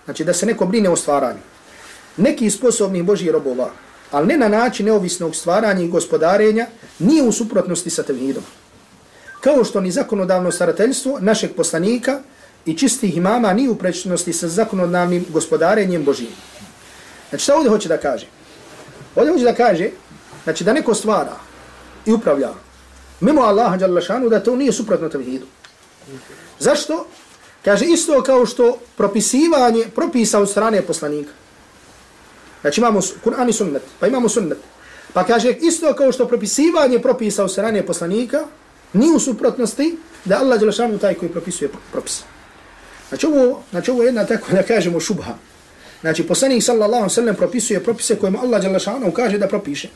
[0.05, 1.39] Znači da se neko brine o stvaranju.
[2.17, 3.69] Neki sposobni Božih robova,
[4.11, 6.67] ali ne na način neovisnog stvaranja i gospodarenja,
[6.99, 8.43] nije u suprotnosti sa tevhidom.
[9.41, 12.19] Kao što ni zakonodavno starateljstvo našeg poslanika
[12.65, 16.33] i čistih imama nije u prečnosti sa zakonodavnim gospodarenjem Božijim.
[17.29, 18.25] Znači šta ovdje hoće da kaže?
[19.15, 19.89] Ovdje hoće da kaže
[20.43, 21.35] znači, da neko stvara
[22.05, 22.49] i upravlja
[23.21, 23.77] mimo Allaha
[24.29, 25.45] da to nije suprotno tevhidu.
[26.59, 27.07] Zašto?
[27.65, 31.31] Kaže isto kao što propisivanje propisa od strane poslanika.
[32.61, 34.57] Znači imamo Kur'an i sunnet, pa imamo sunnet.
[35.13, 38.39] Pa kaže isto kao što propisivanje propisa od strane poslanika
[38.93, 42.21] ni u suprotnosti da Allah Đelešanu taj koji propisuje propis.
[43.09, 45.33] Znači ovo, znači ovo je jedna tako da kažemo šubha.
[46.01, 49.89] Znači poslanik sallallahu sallam propisuje propise kojima Allah Đelešanu kaže da propiše.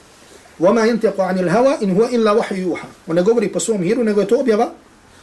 [0.61, 4.05] وَمَا يَنْتِقُ عَنِ الْهَوَا إِنْ هُوَ إِلَّا وَحْيُ يُوحَا On ne govori po svom hiru,
[4.05, 4.71] nego je to objava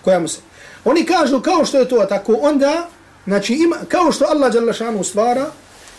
[0.01, 0.39] koja mu se.
[0.85, 2.87] Oni kažu kao što je to tako, onda,
[3.25, 5.45] znači, ima, kao što Allah Đalašanu stvara,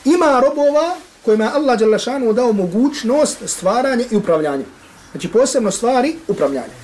[0.04, 4.64] ima robova kojima Allah Đalašanu dao mogućnost stvaranja i upravljanja.
[5.12, 6.74] Znači, posebno stvari upravljanja.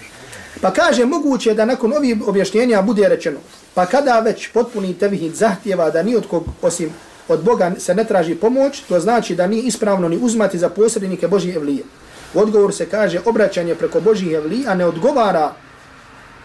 [0.61, 3.39] Pa kaže, moguće da nakon ovih objašnjenja bude rečeno,
[3.75, 6.91] pa kada već potpuni tevhid zahtjeva da ni od kog, osim
[7.29, 11.29] od Boga se ne traži pomoć, to znači da nije ispravno ni uzmati za posrednike
[11.29, 11.85] Božije evlije.
[12.34, 15.54] U odgovor se kaže, obraćanje preko Božih evlija ne odgovara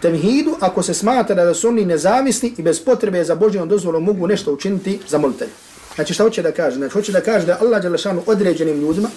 [0.01, 4.27] temhidu ako se smatra da su oni nezavisni i bez potrebe za Božjom dozvolom mogu
[4.27, 5.49] nešto učiniti za molitelj.
[5.95, 6.75] Znači šta hoće da kaže?
[6.75, 9.09] Znači hoće da kaže da Allah Đelešanu određenim ljudima,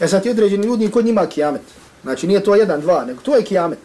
[0.00, 1.62] e sad ti određeni ljudi kod njima kijamet.
[2.02, 3.78] Znači nije to jedan, dva, nego to je kijamet.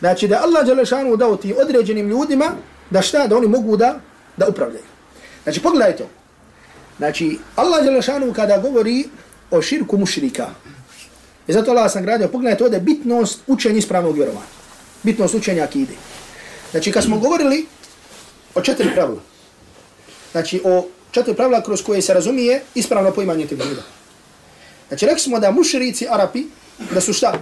[0.00, 2.50] Znači da Allah Đelešanu dao ti određenim ljudima
[2.90, 4.00] da šta, da oni mogu da,
[4.36, 4.84] da upravljaju.
[5.42, 6.06] Znači pogledajte.
[6.98, 9.04] Znači Allah Đelešanu kada govori
[9.50, 10.46] o širku mušrika,
[11.46, 14.46] i zato Allah sam gradio, pogledajte ovdje bitnost učenja ispravnog vjerovanja
[15.02, 15.92] Bitnost učenja akide.
[16.70, 17.66] Znači, kad smo govorili
[18.54, 19.20] o četiri pravila,
[20.32, 23.82] znači o četiri pravila kroz koje se razumije ispravno poimanje tevhida.
[24.88, 26.44] Znači, rekli smo da mušrici Arapi,
[26.94, 27.32] da su šta?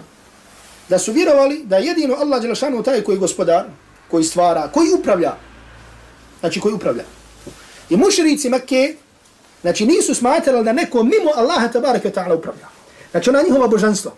[0.88, 3.64] Da su vjerovali da jedino Allah Đelešanu taj koji gospodar,
[4.10, 5.32] koji stvara, koji upravlja.
[6.40, 7.04] Znači, koji upravlja.
[7.90, 8.94] I mušrici Mekke,
[9.60, 12.79] znači, nisu smatrali da neko mimo Allaha tabaraka ta'ala upravlja.
[13.10, 14.12] Znači, ona njihova božanstva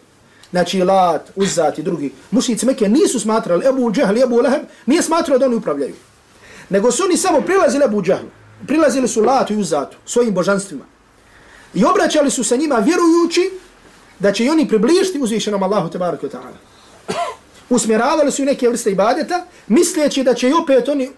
[0.53, 5.03] znači Lat, Uzat i drugi, mušnici Mekke nisu smatrali Ebu Džahl i Ebu Leheb, nije
[5.03, 5.95] smatrali da oni upravljaju.
[6.69, 8.29] Nego su oni samo prilazili Ebu Džahlu,
[8.67, 10.85] prilazili su Latu i Uzatu, svojim božanstvima.
[11.75, 13.51] I obraćali su se njima vjerujući
[14.19, 16.57] da će oni približiti uzvišenom Allahu tebareke ta'ala.
[17.71, 21.11] Usmjeravali su neke vrste ibadeta, misleći da će i opet oni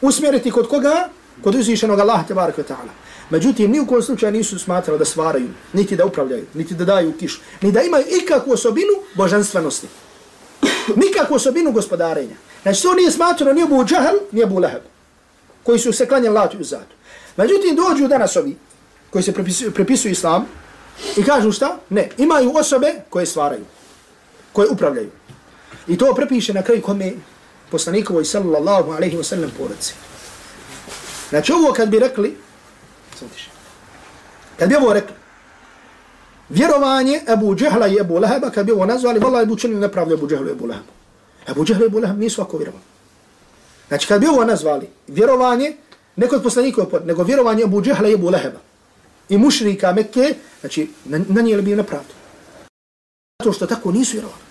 [0.00, 1.08] usmjeriti kod koga?
[1.42, 2.92] Kod uzvišenog Allaha tebareke ta'ala.
[3.32, 7.12] Međutim, ni u kojem slučaju nisu smatrali da stvaraju, niti da upravljaju, niti da daju
[7.18, 9.86] kišu, ni da imaju ikakvu osobinu božanstvenosti.
[10.96, 12.36] Nikakvu osobinu gospodarenja.
[12.62, 14.82] Znači, to nije smatrano ni Abu Džahl, ni Abu Lahab,
[15.62, 16.94] koji su se klanjali latu i zatu.
[17.36, 18.56] Međutim, dođu danas ovi,
[19.10, 20.46] koji se prepisuju, prepisuju islam,
[21.16, 21.78] i kažu šta?
[21.88, 23.64] Ne, imaju osobe koje stvaraju,
[24.52, 25.10] koje upravljaju.
[25.88, 27.12] I to prepiše na kraju kome
[27.70, 29.94] poslanikovoj sallallahu alaihi wa sallam porodci.
[31.30, 32.36] Znači, ovo kad bi rekli,
[34.58, 35.14] Kad bi ovo rekli,
[36.48, 40.28] vjerovanje Ebu Džehla i Ebu Leheba, kad bi ovo nazvali, vallaj bi učinili nepravdu Ebu
[40.28, 40.92] Džehlu i Ebu Lehebu.
[41.48, 42.84] Ebu Džehlu i Ebu Leheb nisu ako vjerovali.
[43.88, 45.76] Znači, kad bi ovo nazvali, vjerovanje,
[46.16, 48.58] ne kod poslanika, nego vjerovanje Ebu Džehla i Ebu Leheba
[49.28, 52.14] i mušrika Mekke, znači, na, na nije nepravdu.
[53.40, 54.42] Zato što tako nisu vjerovali.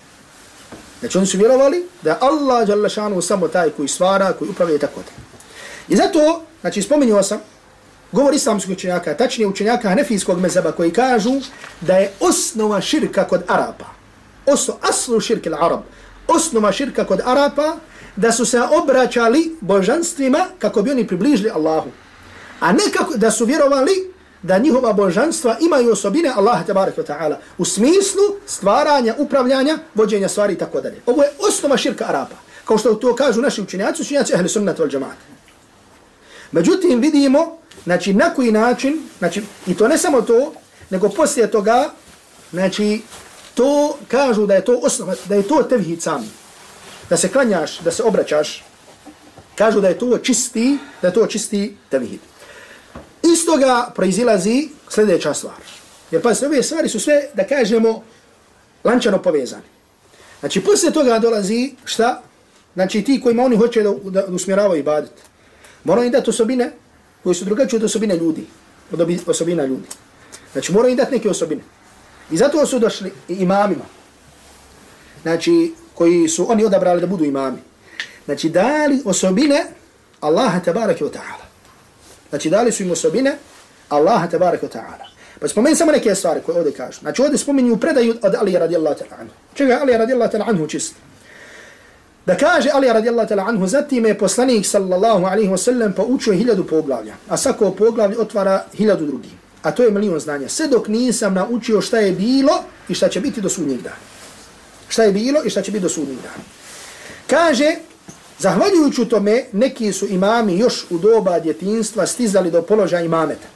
[1.00, 5.00] Znači, oni su vjerovali da Allah, Đalešanu, samo taj koji stvara, koji upravlja i tako
[5.00, 5.10] da.
[5.88, 7.40] I zato, znači, spomenuo sam,
[8.12, 11.32] govor islamskog učenjaka, tačnije učenjaka hanefijskog mezeba koji kažu
[11.80, 13.86] da je osnova širka kod Arapa,
[14.46, 15.80] osno, aslu širke Arab,
[16.28, 17.76] osnova širka kod Arapa,
[18.16, 21.90] da su se obraćali božanstvima kako bi oni približili Allahu.
[22.60, 27.36] A ne kako da su vjerovali da njihova božanstva imaju osobine Allaha tabarak wa ta'ala
[27.58, 31.00] u smislu stvaranja, upravljanja, vođenja stvari i tako dalje.
[31.06, 32.36] Ovo je osnova širka Arapa.
[32.64, 35.31] Kao što to kažu naši učenjaci, učenjaci ahli sunnata wal džamaata.
[36.52, 40.52] Međutim, vidimo Znači, na koji način, znači, i to ne samo to,
[40.90, 41.90] nego poslije toga,
[42.50, 43.00] znači,
[43.54, 46.30] to kažu da je to osnova, da je to tevhid sam.
[47.10, 48.64] Da se klanjaš, da se obraćaš,
[49.54, 52.20] kažu da je to čisti, da je to čisti tevhid.
[53.22, 55.60] Iz toga proizilazi sljedeća stvar.
[56.10, 58.02] Jer pa ove stvari su sve, da kažemo,
[58.84, 59.62] lančano povezane.
[60.40, 62.22] Znači, poslije toga dolazi šta?
[62.74, 65.31] Znači, ti kojima oni hoće da, da usmjeravaju ibadet.
[65.84, 66.72] Moraju im dati osobine
[67.22, 68.46] koje su drugačije od osobine ljudi,
[68.92, 69.86] od osobina ljudi.
[70.52, 71.62] Znači, moraju im dati neke osobine.
[72.30, 73.84] I zato su došli imamima,
[75.22, 77.58] znači, koji su oni odabrali da budu imami.
[78.24, 79.64] Znači, dali osobine
[80.20, 81.44] Allaha tabaraka wa ta'ala.
[82.28, 83.38] Znači, dali su im osobine
[83.88, 85.06] Allaha tabaraka wa ta'ala.
[85.40, 87.00] Pa spomeni samo neke stvari koje ovdje kažu.
[87.00, 89.34] Znači, ovdje spominju predaju od Ali radijallahu ta'ala anhu.
[89.54, 90.94] Čega je Alija radijallahu ta'ala anhu čist?
[92.26, 96.64] Da kaže Ali radijallahu ta'ala anhu, zatim je poslanik sallallahu alaihi wa sallam poučio hiljadu
[96.64, 99.32] poglavlja, a svako poglavlje otvara hiljadu drugih.
[99.62, 100.48] A to je milion znanja.
[100.48, 103.96] Sve dok nisam naučio šta je bilo i šta će biti do sudnjeg dana.
[104.88, 106.44] Šta je bilo i šta će biti do sudnjeg dana.
[107.26, 107.76] Kaže,
[108.38, 113.48] zahvaljujući tome, neki su imami još u doba djetinstva stizali do položaja imameta.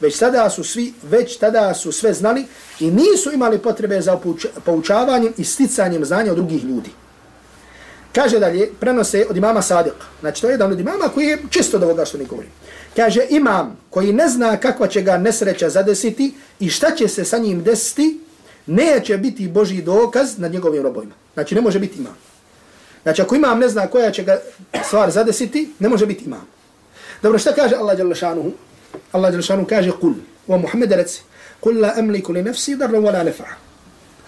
[0.00, 2.44] Već tada su svi, već tada su sve znali
[2.80, 4.18] i nisu imali potrebe za
[4.64, 6.90] poučavanjem i sticanjem znanja od drugih ljudi.
[8.14, 9.98] Kaže dalje, prenose od imama Sadiq.
[10.20, 12.48] Znači, to je jedan od imama koji je čisto od ovoga što mi govori.
[12.96, 17.38] Kaže, imam koji ne zna kakva će ga nesreća zadesiti i šta će se sa
[17.38, 18.20] njim desiti,
[18.66, 21.14] neće biti Boži dokaz nad njegovim robojima.
[21.34, 22.16] Znači, ne može biti imam.
[23.02, 24.40] Znači, ako imam ne zna koja će ga
[24.84, 26.46] stvar zadesiti, ne može biti imam.
[27.22, 28.52] Dobro, šta kaže Allah Đalešanuhu?
[29.12, 30.14] Allah Đalešanuhu kaže, kul,
[30.46, 31.22] o Muhammed reci,
[31.60, 33.44] kul la emliku li nefsi darra wala nefa.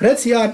[0.00, 0.52] Reci ja,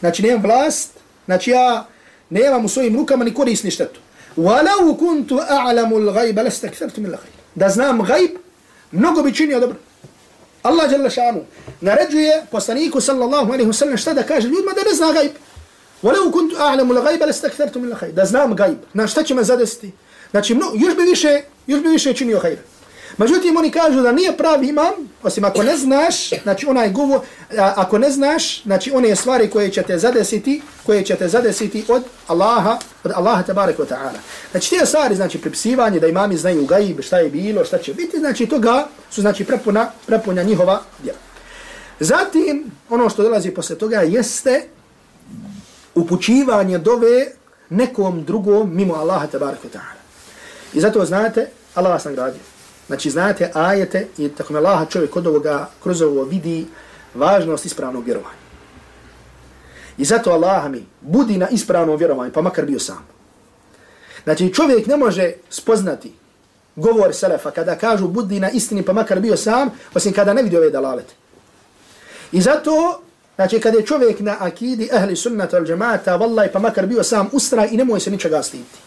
[0.00, 0.90] znači, nemam vlast,
[1.26, 1.86] znači ja,
[2.30, 4.00] nemam u svojim rukama ni korisni štetu.
[4.36, 7.40] Walau kuntu a'lamu al-ghayb lastakfartu min al-khayr.
[7.54, 8.30] Da znam gajb,
[8.92, 9.76] mnogo bi činio dobro.
[10.62, 11.44] Allah dželle šanu
[11.80, 15.30] naređuje poslaniku sallallahu alejhi ve sellem šta da kaže ljudima da ne zna gajb.
[16.02, 18.12] Walau kuntu a'lamu al-ghayb lastakthartu min al-khayr.
[18.12, 18.78] Da znam gajb.
[18.94, 19.92] Na šta će me zadesiti?
[20.30, 22.58] Znači, no, još bi više, još bi više činio hajr.
[23.16, 24.92] Međutim, oni kažu da nije pravi imam,
[25.22, 27.20] osim ako ne znaš, znači onaj govor,
[27.58, 32.02] ako ne znaš, znači one stvari koje će te zadesiti, koje će te zadesiti od
[32.26, 34.18] Allaha, od Allaha tabarek wa ta'ala.
[34.50, 38.18] Znači te stvari, znači pripisivanje da imami znaju gaib, šta je bilo, šta će biti,
[38.18, 41.18] znači toga su znači prepuna, prepuna njihova djela.
[42.00, 44.62] Zatim, ono što dolazi posle toga jeste
[45.94, 47.26] upućivanje dove
[47.70, 50.00] nekom drugom mimo Allaha tabarek wa ta'ala.
[50.74, 52.40] I zato znate, Allah vas nagradio.
[52.90, 56.66] Znači, znate ajete i tako me Allah čovjek od ovoga, kroz ovo vidi
[57.14, 58.40] važnost ispravnog vjerovanja.
[59.98, 63.06] I zato Allah mi budi na ispravnom vjerovanju, pa makar bio sam.
[64.24, 66.12] Znači, čovjek ne može spoznati
[66.76, 70.56] govor Selefa kada kažu budi na istini, pa makar bio sam, osim kada ne vidi
[70.56, 71.14] ove dalalete.
[72.32, 73.02] I zato,
[73.36, 77.28] znači, kada je čovjek na akidi ahli sunnata al džemata, vallaj, pa makar bio sam,
[77.32, 78.78] ustra i nemoj se ničega stiti.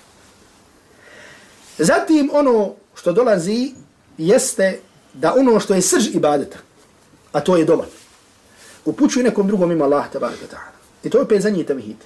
[1.78, 3.83] Zatim, ono što dolazi
[4.19, 4.79] jeste
[5.14, 6.59] da ono što je srž ibadeta,
[7.33, 7.85] a to je doma,
[8.85, 10.73] upućuje nekom drugom ima Allah tabaraka ta'ala.
[11.05, 11.97] I to je opet za njih tevhid.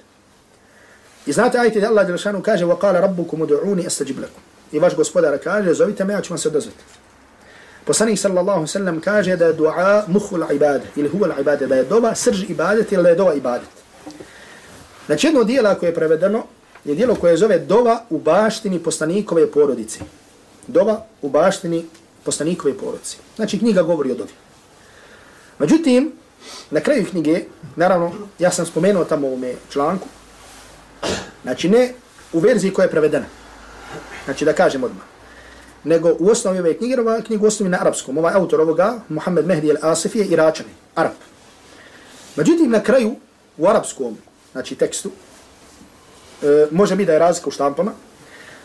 [1.25, 5.37] I znate ajte da Allah Đelšanu kaže وَقَالَ رَبُّكُمُ دُعُونِ أَسْتَجِبْ لَكُمْ I vaš gospodar
[5.43, 6.83] kaže zovite me, ja ću vam se odazvati.
[7.85, 12.15] Poslanik sallallahu sallam kaže da je dua muhul ibad ili huval ibad, da je dova
[12.15, 13.69] srž ibadet ili da je dova ibadet.
[15.05, 16.43] Znači jedno dijelo koje je prevedeno
[16.85, 19.99] je dijelo koje zove dova u baštini poslanikove porodice
[20.67, 21.85] dova u baštini
[22.28, 23.16] poslanikove porodice.
[23.36, 24.32] Znači knjiga govori o dovi.
[25.58, 26.12] Međutim,
[26.70, 27.44] na kraju knjige,
[27.76, 30.08] naravno, ja sam spomenuo tamo u ovome članku,
[31.42, 31.94] znači ne
[32.32, 33.26] u verziji koja je prevedena,
[34.24, 35.06] znači da kažem odmah,
[35.84, 38.18] nego u osnovi ove knjige, ova knjiga u osnovi na arapskom.
[38.18, 41.16] Ovaj autor ovoga, Muhammed Mehdi al-Asif je Iračani, Arab.
[42.36, 43.14] Međutim, na kraju,
[43.56, 44.18] u arapskom,
[44.52, 45.10] znači tekstu,
[46.42, 47.92] e, može biti da je razlika u štampama,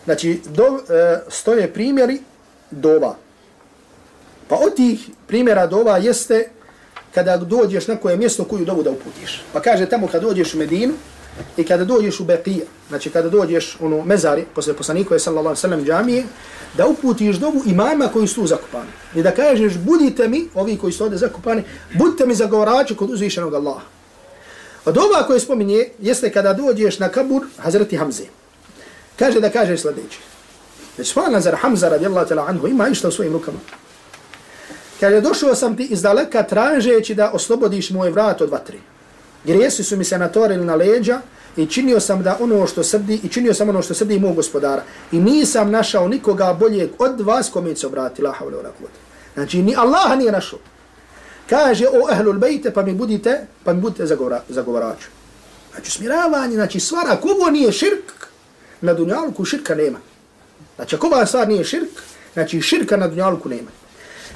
[0.06, 2.20] znači, do, e, stoje primjeri
[2.72, 3.16] dova.
[4.54, 6.50] Pa od tih primjera dova jeste
[7.14, 9.42] kada dođeš na koje mjesto koju dovu da uputiš.
[9.54, 10.94] Pa kaže tamo kad dođeš u Medinu
[11.58, 16.24] i kada dođeš u Beqija, znači kada dođeš ono, mezari, posle poslanikove sallallahu sallam džamije,
[16.78, 18.90] da uputiš dovu imama koji su tu zakupani.
[19.16, 21.64] I da kažeš, budite mi, ovi koji su ovdje zakupani,
[21.94, 23.86] budite mi zagovorači kod uzvišenog Allaha.
[24.86, 28.24] Od ova koje spominje, jeste kada dođeš na kabur Hazreti Hamze.
[29.20, 30.20] Kaže da kažeš sljedeće.
[30.98, 33.60] Već hvala zar Hamza radijallahu ta'la anhu ima išta u svojim rukama.
[35.04, 38.80] Kaže, došao sam ti iz daleka tražeći da oslobodiš moj vrat od vatri.
[39.46, 41.22] Grijesi su mi se natorili na leđa
[41.58, 44.84] i činio sam da ono što srdi, i činio sam ono što srdi mog gospodara.
[45.12, 48.22] I nisam našao nikoga boljeg od vas kome se obrati.
[48.22, 48.94] La havle ona kvote.
[49.34, 50.60] Znači, ni Allah nije našao.
[51.50, 55.08] Kaže, o ehlul bejte, pa mi budite, pa mi budite zagovora, zagovaraču.
[55.74, 58.28] Znači, smiravanje, znači, svara, ako nije širk,
[58.82, 60.00] na dunjalku širka nema.
[60.76, 62.02] Znači, ako ova stvar nije širk,
[62.34, 63.83] znači, širka na dunjalku nema.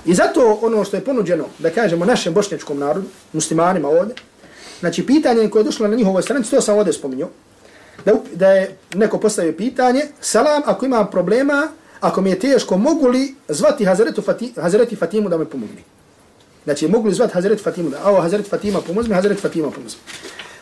[0.07, 4.15] I zato ono što je ponuđeno, da kažemo našem bošnjačkom narodu, muslimanima ovdje,
[4.79, 7.27] znači pitanje koje je došlo na njihovoj stranici, to sam ovdje spominio,
[8.05, 11.67] da, da je neko postavio pitanje, salam, ako imam problema,
[11.99, 15.81] ako mi je teško, mogu li zvati Hazretu Fati, Hazreti Fatimu da me pomogne?
[16.63, 19.95] Znači, mogu li zvati Hazreti Fatimu da, ovo Hazreti Fatima pomozi, Hazreti Fatima pomozi.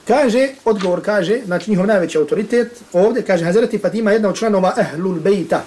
[0.07, 4.73] Kaže, odgovor kaže, znači njihov najveći autoritet, ovdje kaže, Hazreti Fatima je jedna od članova
[4.77, 5.63] Ahlul Bejta,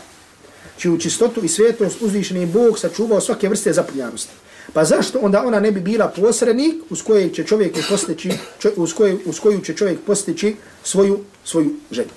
[0.79, 4.33] čiju čistotu i svetost uzvišeni Bog sačuvao svake vrste zapunjanosti.
[4.73, 8.31] Pa zašto onda ona ne bi bila posrednik uz koje će čovjek postići,
[8.77, 12.11] uz, koje, uz koju će čovjek postići svoju, svoju želju.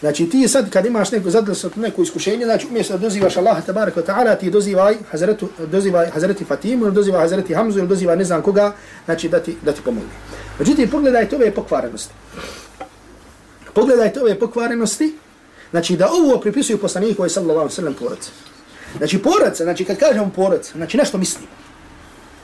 [0.00, 4.00] Znači ti sad kad imaš neko zadlsat, neko iskušenje, znači umjesto da dozivaš Allaha tabaraka
[4.00, 8.24] wa ta'ala, ti dozivaj Hazretu, dozivaj Hazreti Fatimu, ili dozivaj Hazreti Hamzu, ili dozivaj ne
[8.24, 8.72] znam koga,
[9.04, 10.10] znači da ti, da ti pomogne.
[10.58, 12.14] Međutim, pogledajte ove pokvarenosti.
[13.74, 15.14] Pogledajte ove pokvarenosti,
[15.72, 18.30] Znači da ovo pripisuju poslaniku sallallahu alejhi ve sellem porac.
[18.96, 21.44] Znači porac, znači kad kažemo porac, znači nešto mislim.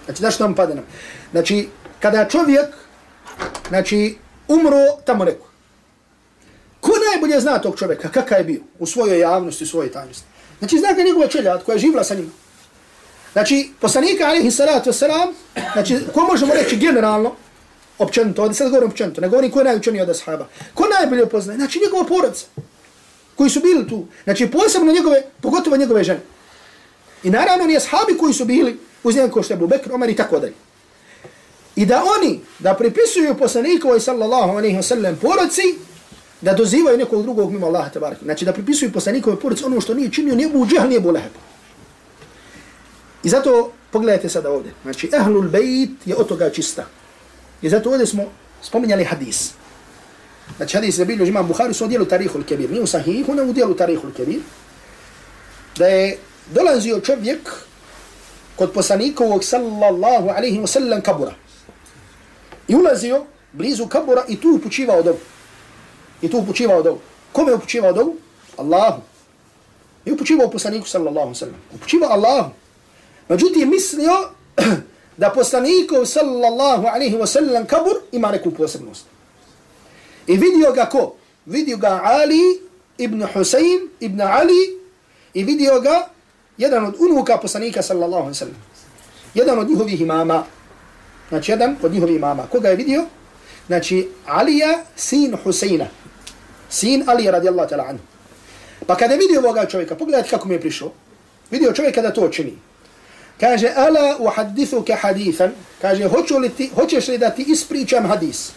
[0.04, 0.82] Znači da što nam padne.
[1.30, 1.68] Znači
[2.00, 2.66] kada čovjek
[3.68, 4.16] znači
[4.48, 5.46] umro tamo neko.
[6.80, 10.24] Ko najbolje zna tog čovjeka, kakav je bio u svojoj javnosti, u svojoj tajnosti.
[10.58, 12.32] Znači zna ga njegova čeljad koja je živla sa njim.
[13.32, 15.32] Znači poslanika alejhi salatu wasalam,
[15.72, 17.34] znači ko možemo reći generalno
[17.98, 20.46] općenito, ovdje sad govorim općenito, ne govorim ko je najučeniji od ashaba.
[20.74, 21.58] Ko najbolje poznaje?
[21.58, 22.46] Znači njegova porodca
[23.38, 24.06] koji su bili tu.
[24.24, 26.20] Znači posebno njegove, pogotovo njegove žene.
[27.22, 30.10] I naravno ni ashabi koji su bili uz njega kao što je Abu Bekr, Omer
[30.10, 30.54] i tako dalje.
[31.76, 35.62] I da oni, da pripisuju poslanikovoj sallallahu alaihi wa sallam porodci,
[36.40, 38.24] da dozivaju nekog drugog mimo Allaha tabaraka.
[38.24, 41.32] Znači da pripisuju poslanikovoj porodci ono što nije činio, nije bu nije bu leheb.
[43.22, 44.74] I zato pogledajte sada ovdje.
[44.82, 46.86] Znači, ahlul bejt je od toga čista.
[47.62, 48.24] I zato ovdje smo
[48.62, 49.52] spominjali hadis.
[50.56, 52.70] Znači hadis je bilo imam Buhari su dijelu tarihul kebir.
[52.70, 54.40] Nije u sahihu, ne u dijelu tarihul kebir.
[55.76, 56.18] Da je
[56.54, 57.52] dolazio čovjek
[58.56, 61.34] kod poslanikovog sallallahu alaihi wa sallam kabura.
[62.68, 65.18] I ulazio blizu kabura i tu upućivao dobu.
[66.22, 66.98] I tu upućivao dobu.
[67.32, 68.16] Kome upućivao dobu?
[68.56, 69.02] Allahu.
[70.04, 71.60] I upućivao poslaniku sallallahu alaihi wa sallam.
[71.74, 72.50] Upućivao Allahu.
[73.28, 74.12] Međutim, mislio
[75.16, 79.04] da poslanikov sallallahu alaihi wa sallam kabur ima neku posebnost.
[80.28, 81.16] I vidio ga ko?
[81.46, 82.60] Vidio ga Ali
[82.98, 84.78] ibn Husein ibn Ali
[85.34, 86.08] i vidio ga
[86.58, 88.62] jedan od unuka poslanika sallallahu alaihi sallam.
[89.34, 90.44] Jedan od njihovih imama.
[91.28, 92.46] Znači jedan od njihovih imama.
[92.52, 93.04] Koga je vidio?
[93.66, 95.86] Znači Alija sin Huseina.
[96.70, 98.02] Sin Ali radijallahu ta'la anhu.
[98.86, 100.92] Pa kada je vidio ovoga čovjeka, pogledajte kako mi je prišao.
[101.50, 102.58] Vidio čovjeka da to čini.
[103.40, 105.50] Kaže, ala uhadithuke hadithan.
[105.80, 108.50] Kaže, hoću li ti, hoćeš li da ti ispričam hadis?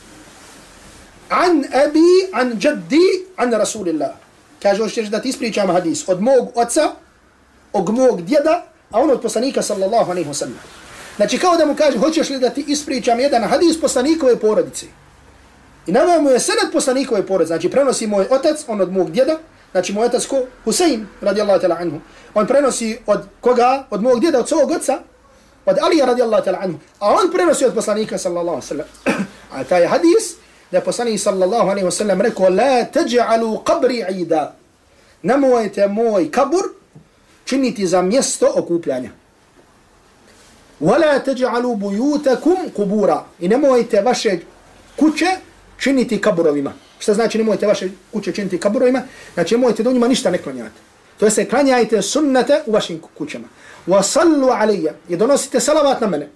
[1.32, 4.12] An abi an jaddi an rasulillah.
[4.62, 6.08] Kaže hoćeš da ti ispričam hadis?
[6.08, 6.92] Od mog oca
[7.74, 10.60] od mog djeda a on od poslanika sallallahu alejhi ve sellem
[11.16, 14.86] znači kao da mu kaže hoćeš li da ti ispričam jedan hadis poslanikove porodice?
[15.88, 17.48] I nama mu je senad poslanikove porodice.
[17.48, 19.38] Znači prenosi moj otac on od mog djeda.
[19.72, 20.42] Znači moj otac ko?
[20.64, 22.00] Husein radijallahu ta'ala anhu.
[22.34, 23.88] On prenosi od koga?
[23.90, 25.00] Od mog djeda od svog oca
[25.66, 26.80] od Ali radijallahu ta'ala anhu.
[27.00, 30.41] A on prenosi od poslanika sallallahu alejhi ve sellem a taj hadis
[30.72, 34.56] da je poslanik sallallahu alaihi wa sallam rekao la teđa'alu qabri ida.
[35.24, 36.64] Nemojte moj kabur
[37.46, 39.10] činiti za mjesto okupljanja.
[40.82, 43.24] Wala teđa'alu bujutakum kubura.
[43.40, 44.40] I nemojte vaše
[44.96, 45.28] kuće
[45.78, 46.74] činiti kaburovima.
[47.00, 49.02] Šta znači nemojte vaše kuće činiti kaburovima?
[49.34, 50.80] Znači nemojte do njima ništa ne klanjati.
[51.20, 53.48] To je se klanjajte sunnete u vašim kućama.
[53.88, 56.30] Wa sallu alaiya i donosite salavat na mene.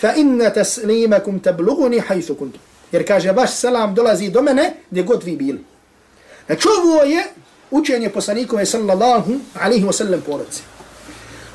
[0.00, 2.60] Fa inna taslimakum tabluguni haythu kuntum.
[2.92, 5.58] Jer kaže, vaš selam dolazi do mene gdje god vi bili.
[5.58, 7.24] E, znači ovo je
[7.70, 10.62] učenje poslanikove sallallahu alaihi wa sallam porodice.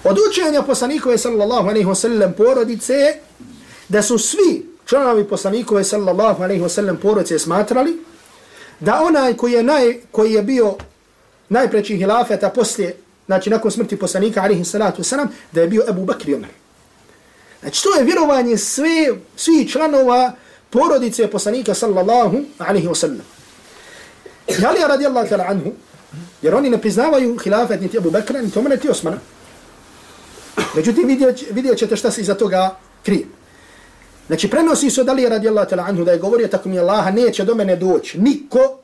[0.03, 3.15] Od učenja poslanikove sallallahu alaihi wa sallam porodice
[3.89, 8.03] da su svi članovi poslanikove sallallahu alaihi wa sallam porodice smatrali
[8.79, 10.75] da onaj koji je, naj, koji je bio
[11.49, 16.33] najpreći hilafeta poslije, znači nakon smrti poslanika alaihi salatu wasalam, da je bio Ebu Bakr
[16.35, 16.49] Omer.
[17.61, 20.31] Znači to je vjerovanje sve, svi članova
[20.69, 23.25] porodice poslanika sallallahu alaihi wa sallam.
[24.65, 25.71] Ali radijallahu ta'ala anhu,
[26.41, 29.17] jer oni ne priznavaju hilafet niti Abu Bakra, niti Omer, niti Osmana.
[30.75, 33.25] Međutim, vidjet, vidjet ćete šta se iza toga krije.
[34.27, 37.43] Znači, prenosi se od Ali radijallahu ta'ala anhu da je govorio tako mi Allaha, neće
[37.43, 38.77] do mene doći, niko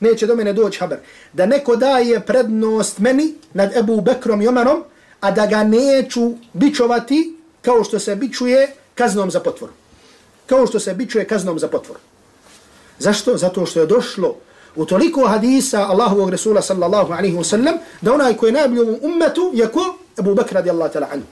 [0.00, 0.98] neće do mene doći haber,
[1.32, 4.84] da neko daje prednost meni nad Ebu Bekrom i Omerom,
[5.20, 9.72] a da ga neću bičovati kao što se bičuje kaznom za potvoru.
[10.46, 11.98] Kao što se bičuje kaznom za potvor.
[12.98, 13.36] Zašto?
[13.36, 14.36] Zato što je došlo
[14.76, 18.98] u toliko hadisa Allahovog Resula sallallahu alaihi wa sallam, da onaj koji je najbolji u
[19.02, 19.96] ummetu je ko?
[20.18, 21.26] Abu Bakr radijallahu ta'ala anhu.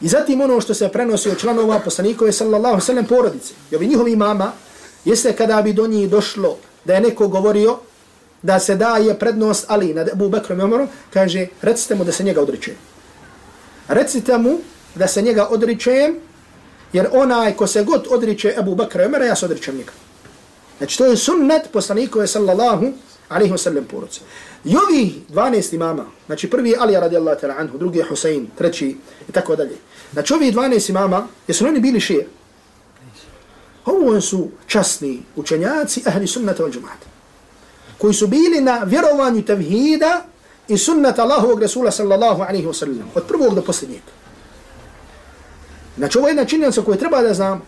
[0.00, 3.76] I zatim ono što se prenosi od članova poslanikove sallallahu alaihi wa sallam porodice, i
[3.76, 4.52] ovi njihovi mama,
[5.04, 7.78] jeste kada bi do njih došlo da je neko govorio
[8.42, 12.24] da se daje prednost Ali nad Abu Bakrom i Omarom, kaže, recite mu da se
[12.24, 12.78] njega odričujem.
[13.88, 14.58] Recite mu
[14.94, 16.16] da se njega odričujem,
[16.92, 19.92] jer onaj ko se god odriče Abu Bakra i Umara, ja se odričem njega.
[20.78, 22.92] Znači to je sunnet poslanikove sallallahu
[23.28, 24.20] alaihi wa sallam poruce.
[24.64, 28.96] I ovi 12 imama, znači prvi je Ali radijallahu ta'ala anhu, drugi je Husein, treći
[29.28, 29.76] i tako dalje.
[30.12, 32.28] Znači ovi 12 imama, jesu oni bili šije?
[33.84, 37.06] Ovo su časni učenjaci ahli sunnata wal džumata.
[37.98, 40.24] Koji su bili na vjerovanju tevhida
[40.68, 43.10] i sunnata Allahovog Rasula sallallahu alaihi wa sallam.
[43.14, 44.02] Od prvog do posljednjeg.
[45.96, 47.62] Znači ovo je jedna činjenica koju treba da znam.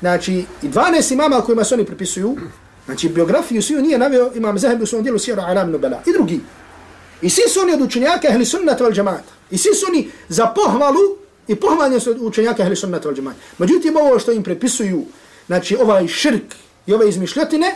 [0.00, 2.36] Znači, i 12 imama kojima se oni pripisuju,
[2.86, 6.02] znači biografiju sviju nije naveo imam Zahebi u svom dijelu Sijera Alam Nubela.
[6.06, 6.40] I drugi.
[7.22, 9.32] I svi su oni od učenjaka ehli sunnata val džamata.
[9.50, 11.00] I svi su oni za pohvalu
[11.48, 13.38] i pohvalnje su od učenjaka ehli sunnata val džamata.
[13.58, 15.04] Međutim, ovo što im prepisuju,
[15.46, 16.54] znači ovaj širk
[16.86, 17.74] i ove izmišljotine,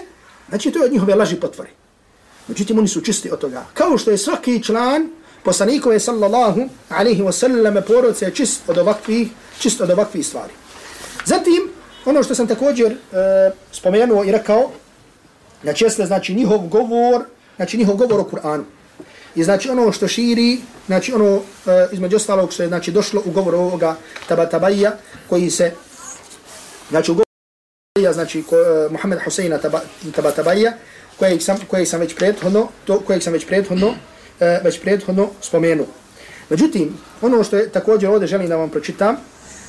[0.49, 1.70] znači to je od njihove laži potvore.
[2.49, 3.64] Međutim, oni su čisti od toga.
[3.74, 5.09] Kao što je svaki član
[5.43, 9.28] poslanikove sallallahu alaihi wa sallam porodce čist od ovakvih,
[9.59, 10.53] čisto od ovakvih stvari.
[11.25, 11.71] Zatim,
[12.05, 12.97] ono što sam također e,
[13.73, 14.71] spomenuo i rekao,
[15.63, 17.25] znači jeste znači njihov govor,
[17.57, 18.63] znači njihov govor o Kur'anu.
[19.35, 21.41] I znači ono što širi, znači ono e,
[21.93, 23.97] između ostalog što je znači došlo u govor ovoga
[24.29, 24.93] Tabatabaja,
[25.29, 25.73] koji se,
[26.91, 27.27] znači u govor
[28.13, 29.59] znači ko, e, Muhammed Huseina
[30.15, 30.73] Tabatabaja,
[31.19, 33.95] kojeg sam, kojeg sam već prethodno, to, kojeg sam već prethodno,
[34.41, 35.87] e, već prethodno spomenuo.
[36.49, 39.17] Međutim, ono što je također ovdje želim da vam pročitam,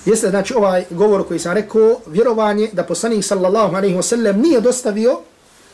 [0.10, 4.62] jeste znači ovaj govor koji sam rekao, vjerovanje da poslanik sallallahu alaihi wa sallam nije
[4.62, 5.20] dostavio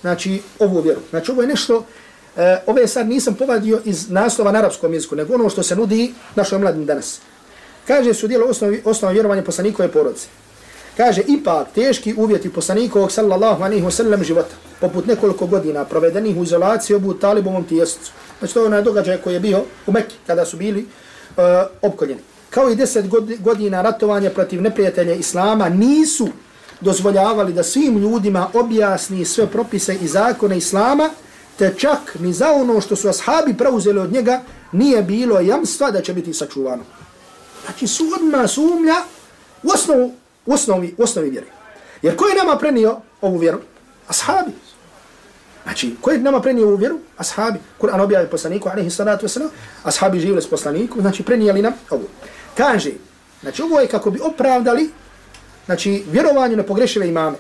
[0.01, 1.01] znači ovu vjeru.
[1.09, 1.85] Znači ovo je nešto,
[2.37, 6.13] e, ove sad nisam povadio iz naslova na arapskom jeziku, nego ono što se nudi
[6.35, 7.19] našoj mladim danas.
[7.87, 10.27] Kaže su dijelo osnovi, osnovi vjerovanja poslanikove porodice.
[10.97, 16.43] Kaže, ipak teški uvjeti poslanikovog sallallahu alaihi wa sallam života, poput nekoliko godina provedenih u
[16.43, 18.11] izolaciji obu talibovom tijescu.
[18.39, 21.43] Znači to je onaj događaj koji je bio u Mekki kada su bili uh,
[21.81, 23.05] opkoljeni kao i deset
[23.39, 26.27] godina ratovanja protiv neprijatelja Islama, nisu
[26.81, 31.09] dozvoljavali da svim ljudima objasni sve propise i zakone Islama,
[31.57, 34.41] te čak ni za ono što su ashabi preuzeli od njega,
[34.71, 36.83] nije bilo jamstva da će biti sačuvano.
[37.65, 38.95] Znači su odmah sumlja
[39.63, 40.13] u, osnovu,
[40.45, 41.47] u, osnovi, u osnovi vjeri.
[42.01, 43.59] Jer ko je nama prenio ovu vjeru?
[44.07, 44.51] Ashabi.
[45.63, 46.99] Znači, ko je nama prenio ovu vjeru?
[47.17, 47.59] Ashabi.
[47.81, 49.49] Kur'an objavio poslaniku, alaihi salatu wasalam,
[49.83, 52.07] ashabi živjeli s poslaniku, znači prenijeli nam ovu.
[52.57, 52.91] Kaže,
[53.41, 54.89] znači ovo je kako bi opravdali,
[55.65, 57.37] znači vjerovanju na pogrešive imame.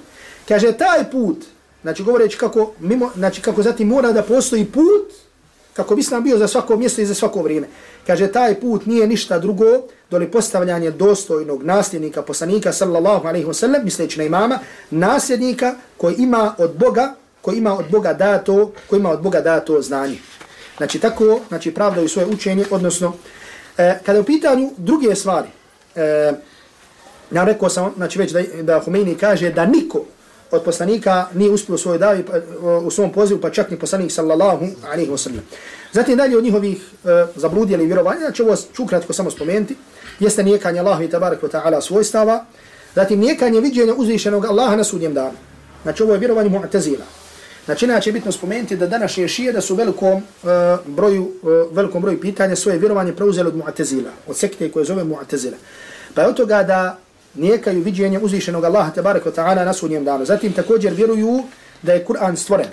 [0.47, 1.37] Kaže, taj put,
[1.81, 5.13] znači govoreći kako, mimo, znači kako zatim mora da postoji put,
[5.73, 7.67] kako bi islam bio za svako mjesto i za svako vrijeme.
[8.07, 9.65] Kaže, taj put nije ništa drugo
[10.11, 14.59] doli postavljanje dostojnog nasljednika, poslanika, sallallahu alaihi wa sallam, misleći na imama,
[14.91, 19.81] nasljednika koji ima od Boga, koji ima od Boga dato, koji ima od Boga dato
[19.81, 20.17] znanje.
[20.77, 23.13] Znači, tako, znači, pravdaju svoje učenje, odnosno,
[23.77, 25.47] E, kada u pitanju druge stvari,
[25.95, 26.33] e,
[27.31, 30.05] ja rekao sam, znači već da, da Humeini kaže da niko
[30.51, 32.33] od poslanika nije uspio u svojoj davi, pa,
[32.77, 35.43] u svom pozivu, pa čak ni poslanik sallallahu alaihi wa sallam.
[35.91, 39.75] Zatim dalje od njihovih e, zabludjeli vjerovanja, znači ovo ću kratko samo spomenuti,
[40.19, 42.45] jeste nijekanje Allahu i tabarak wa ta'ala svojstava,
[42.95, 45.37] zatim nijekanje viđenja uzvišenog Allaha na sudnjem danu.
[45.83, 47.24] Znači ovo je vjerovanje mu'tazila.
[47.65, 50.49] Znači, inače je bitno spomenuti da današnje šije da su velikom uh,
[50.85, 55.57] broju, uh, velikom broju pitanja svoje vjerovanje preuzeli od Mu'atezila, od sekte koje zove Mu'atezila.
[56.13, 56.97] Pa je od toga da
[57.35, 60.25] nijekaju viđenje uzvišenog Allaha tabaraka ta'ala na sudnjem danu.
[60.25, 61.43] Zatim također vjeruju
[61.81, 62.67] da je Kur'an stvoren.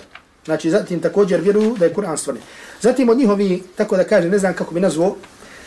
[0.45, 2.41] Znači, zatim također vjeruju da je Kur'an stvoren.
[2.81, 5.15] Zatim od njihovi, tako da kaže, ne znam kako bi nazvao,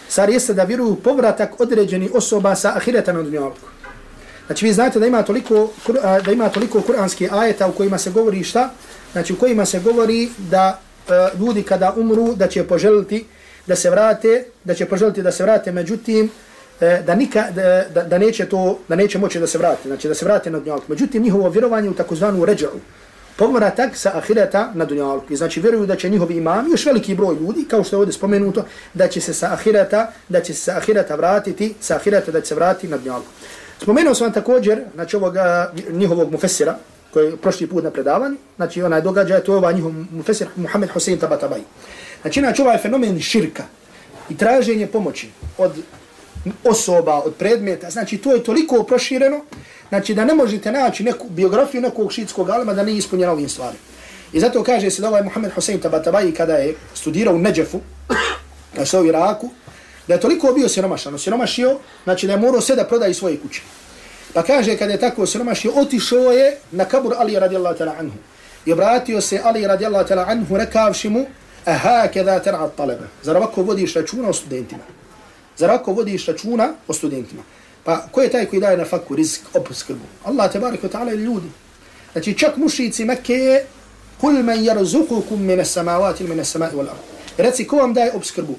[0.09, 3.69] stvar jeste da vjeruju povratak određeni osoba sa ahireta na dunjavku.
[4.47, 5.71] Znači, vi znate da ima toliko,
[6.25, 8.71] da ima toliko kur'anske ajeta u kojima se govori šta?
[9.17, 13.25] Znači, u kojima se govori da uh, ljudi kada umru, da će poželiti
[13.67, 16.31] da se vrate, da će poželiti da se vrate, međutim,
[16.81, 17.45] e, da, nika,
[17.95, 20.59] da, da, neće to, da neće moći da se vrate, znači da se vrate na
[20.59, 20.85] dunjalku.
[20.89, 22.81] Međutim, njihovo vjerovanje u takozvanu ređaru,
[23.37, 25.33] povratak sa ahireta na dunjalku.
[25.33, 28.13] I znači vjeruju da će njihovi imami, još veliki broj ljudi, kao što je ovdje
[28.13, 28.65] spomenuto,
[28.95, 32.47] da će se sa ahireta, da će se sa ahireta vratiti, sa ahireta da će
[32.47, 33.29] se vratiti na dunjalku.
[33.83, 35.41] Spomenuo sam također, znači ovog e,
[35.91, 36.77] njihovog mufesira,
[37.17, 40.91] koji je prošli put na predavanju, znači onaj događaj, to je ovaj njihov mufesir Muhammed
[40.91, 41.63] Hussein Tabatabai.
[42.23, 43.65] Znači, znači ovaj fenomen širka
[44.29, 45.73] i traženje pomoći od
[46.65, 49.41] osoba, od predmeta, znači to je toliko prošireno,
[49.89, 53.81] znači da ne možete naći neku biografiju nekog šitskog alima da nije ispunjena ovim stvarima.
[54.33, 57.81] I zato kaže se da ovaj Muhammed Hussein Tabatabai kada je studirao u Neđefu,
[58.77, 59.51] na se u Iraku,
[60.09, 63.63] da je toliko bio siromašan, siromašio, znači da je morao sve da prodaje svoje kuće.
[64.37, 68.19] Pa kaže kada je tako siromašio, otišao je na kabur Ali radijallahu ta'la anhu.
[68.67, 71.25] I obratio se Ali radijallahu ta'la anhu rekavši mu,
[71.65, 73.07] aha kada ter'a talaba.
[73.23, 74.83] Zar ovako vodiš računa o studentima?
[75.57, 77.43] Zar ovako vodiš računa o studentima?
[77.85, 80.05] Pa ko je taj koji daje na faku rizik, opskrbu?
[80.25, 81.49] Allah tebarik wa ta'ala ljudi.
[82.13, 83.65] Znači čak mušici Mekke
[84.21, 87.01] kul men jarzukukum mine samavati ili mine samai wal ard.
[87.39, 88.55] Reci ko vam daje obskrbu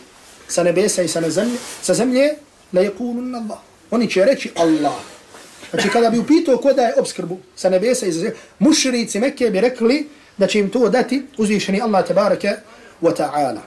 [0.47, 2.33] sa nebesa i sa, zemlje, sa zemlje,
[2.73, 3.57] la yakulun Allah.
[3.91, 5.16] Oni će reći Allah.
[5.71, 10.07] Znači kada bi upitao ko daje obskrbu sa nebesa i zemlje, mušrici Mekke bi rekli
[10.37, 12.51] da će im to dati uzvišeni Allah tebareke
[13.01, 13.59] wa ta'ala.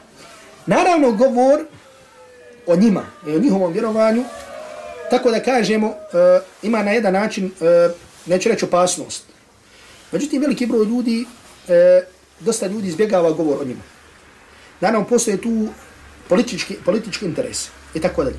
[0.67, 1.65] Naravno, govor
[2.67, 4.25] o njima i o njihovom vjerovanju,
[5.11, 5.95] tako da kažemo, uh,
[6.63, 7.93] ima na jedan način, uh,
[8.27, 9.25] neću reći opasnost.
[10.13, 11.75] Međutim, veliki broj ljudi, uh,
[12.41, 13.83] dosta ljudi izbjegava govor o njima.
[14.81, 15.69] Naravno, postoje tu
[16.29, 18.39] politički, politički interes i tako dalje.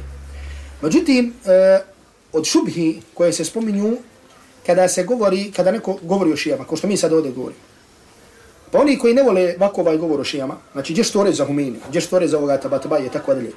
[0.81, 1.51] Međutim, uh,
[2.33, 3.97] od šubhi koje se spominju,
[4.65, 7.71] kada se govori, kada neko govori o šijama, kao što mi sad ovdje govorimo,
[8.71, 11.79] Pa oni koji ne vole ovako ovaj govor o šijama, znači gdje što za Humini,
[11.89, 13.51] gdje što za ovoga Tabatabaje, tako dalje,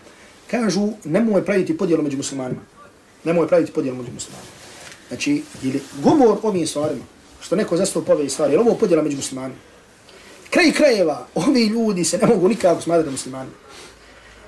[0.51, 2.61] kažu nemoj praviti podijelo među muslimanima.
[3.25, 4.51] Nemoj praviti podijelo među muslimanima.
[5.09, 7.05] Znači, ili govor o ovim stvarima,
[7.41, 9.61] što neko zastupa ove stvari, je ovo podjela među muslimanima.
[10.51, 13.57] Kraj krajeva, ovi ljudi se ne mogu nikako smatrati muslimanima.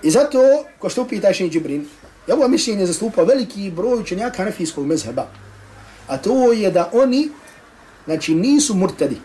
[0.03, 0.39] I zato,
[0.79, 1.87] ko što upitaš i Džibrin,
[2.27, 5.27] je ovo mišljenje zastupa veliki broj učenjaka nefijskog mezheba.
[6.09, 7.29] A to je da oni,
[8.05, 9.17] znači, nisu murtadi.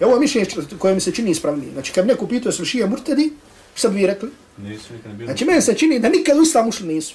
[0.00, 0.48] I ovo je mišljenje
[0.78, 1.72] koje mi se čini ispravnije.
[1.72, 3.32] Znači, kad neko pitao su šije murtedi,
[3.74, 4.30] što bi vi rekli?
[4.58, 5.26] Nisu nikad ne bili.
[5.26, 7.14] Znači, meni se čini da nikad u islamu ušli nisu.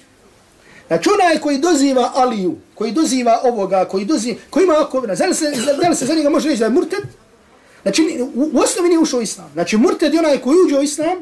[0.88, 4.74] Znači, onaj koji doziva Aliju, koji doziva ovoga, koji doziva, koji ima
[5.16, 5.52] da li se,
[5.82, 7.04] da li se za njega može reći da je murted?
[7.82, 8.02] Znači,
[8.36, 9.50] u, u osnovi nije ušao islam.
[9.54, 11.18] Znači, murted je onaj koji uđe u islam,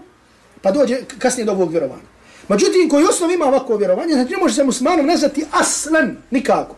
[0.62, 2.17] pa dođe kasnije do ovog vjerovanja.
[2.48, 6.76] Međutim, koji osnov ima ovako vjerovanje, znači ne može se muslimanom nazvati aslan, nikako.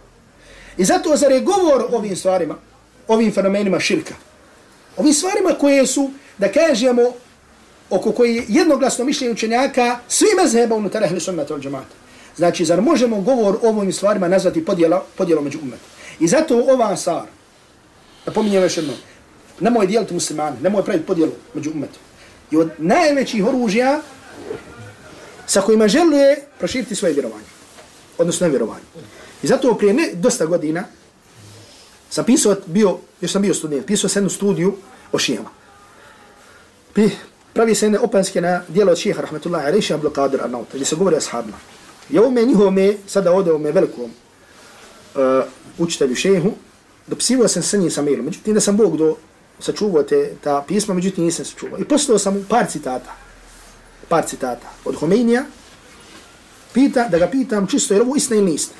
[0.78, 2.55] I zato zar je govor o ovim stvarima,
[3.07, 4.13] ovim fenomenima širka,
[4.99, 7.01] Ovim stvarima koje su, da kažemo,
[7.89, 11.95] oko koje je jednoglasno mišljenje učenjaka, svi mezheba unutar ehli sunnata od džemata.
[12.36, 15.80] Znači, zar možemo govor o ovim stvarima nazvati podjela, podjelo među umet?
[16.20, 17.26] I zato ova stvar,
[18.26, 18.93] da pominjem još jedno,
[19.59, 22.01] nemoj dijeliti muslimane, nemoj praviti podjelu među umetom.
[22.51, 24.01] I od najvećih oružja
[25.50, 27.50] sa kojima želuje proširiti svoje vjerovanje.
[28.18, 28.86] Odnosno nevjerovanje.
[29.43, 30.84] I zato prije ne dosta godina,
[32.10, 34.76] sam pisao, bio, još sam bio student, pisao sam jednu studiju
[35.12, 35.50] o šijama.
[36.93, 37.10] Pri,
[37.54, 40.95] pravi se jedne opanske na dijelo od šiha, rahmetullahi, ali Abdul Qadir Arnauta, gdje se
[40.95, 41.58] govori o sahabima.
[42.10, 45.43] I ovo me njihovo me, sada ode me velikom uh,
[45.78, 46.52] učitelju šehu,
[47.08, 49.16] dopisivo sam sa njim sa mailom, međutim da sam Bog do
[49.60, 51.80] sačuvao te, ta pisma, međutim nisam sačuvao.
[51.80, 53.16] I postao sam par citata,
[54.10, 55.45] par citata od Homeinija,
[56.74, 58.80] pita, da ga pitam čisto, je ovo istina ili nije istina?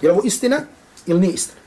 [0.00, 0.60] Je ovo istina
[1.06, 1.60] ili nije istina?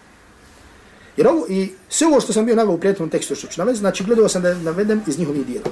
[1.17, 3.79] Jer ovo, i sve ovo što sam bio naveo u prijateljnom tekstu što ću navesti,
[3.79, 5.69] znači gledao sam da navedem iz njihovih dijela.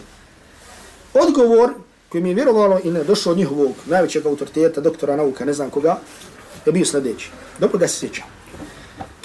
[1.13, 1.74] Odgovor
[2.09, 5.70] koji mi je vjerovalo i ne došao od njihovog najvećeg autoriteta, doktora nauka, ne znam
[5.70, 5.99] koga,
[6.66, 7.30] je bio sljedeći.
[7.59, 8.26] Dobro ga se sjećam.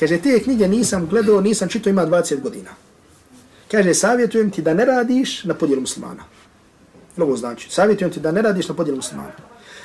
[0.01, 2.71] Kaže, te knjige nisam gledao, nisam čito, ima 20 godina.
[3.71, 6.25] Kaže, savjetujem ti da ne radiš na podijelu muslimana
[7.21, 9.33] mnogo znači, savjetujem ti da ne radiš na podjelu muslimana.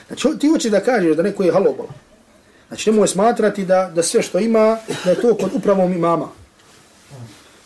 [0.07, 1.87] Znači, ti hoćeš da kažeš da neko je halobol,
[2.67, 6.29] Znači nemoj smatrati da, da sve što ima, da je to kod upravom imama.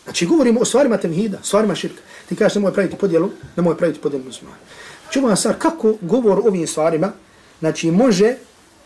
[0.04, 2.02] Znači govorimo o stvarima temhida, stvarima širka.
[2.28, 4.58] Ti kažeš nemoj praviti podjelu, nemoj praviti podjelu muslimana.
[5.02, 7.12] Znači sad kako govor o ovim stvarima,
[7.60, 8.34] znači može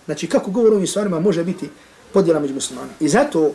[0.04, 1.70] znači kako govor o ovim stvarima može biti
[2.12, 2.92] podjela među muslimana.
[3.00, 3.52] I zato,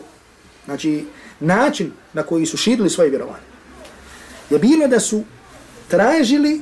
[0.64, 1.04] znači,
[1.40, 3.50] način na koji su širili svoje vjerovanje
[4.50, 5.22] je bilo da su
[5.88, 6.60] tražili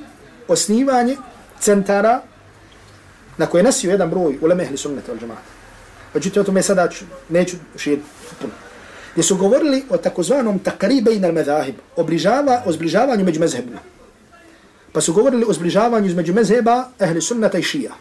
[0.48, 1.16] osnivanje
[1.60, 2.22] centara
[3.36, 5.58] na koje nasio jedan broj u lemehli sunnata al džemata.
[6.14, 8.06] Međutim, o tome sada ću, neću širiti
[8.40, 8.52] puno.
[9.12, 13.78] Gdje su govorili o takozvanom takribe i medahib, o, bližava, o zbližavanju među mezhebima.
[14.92, 17.92] Pa su govorili o zbližavanju između mezheba, ehli sunnata i šija.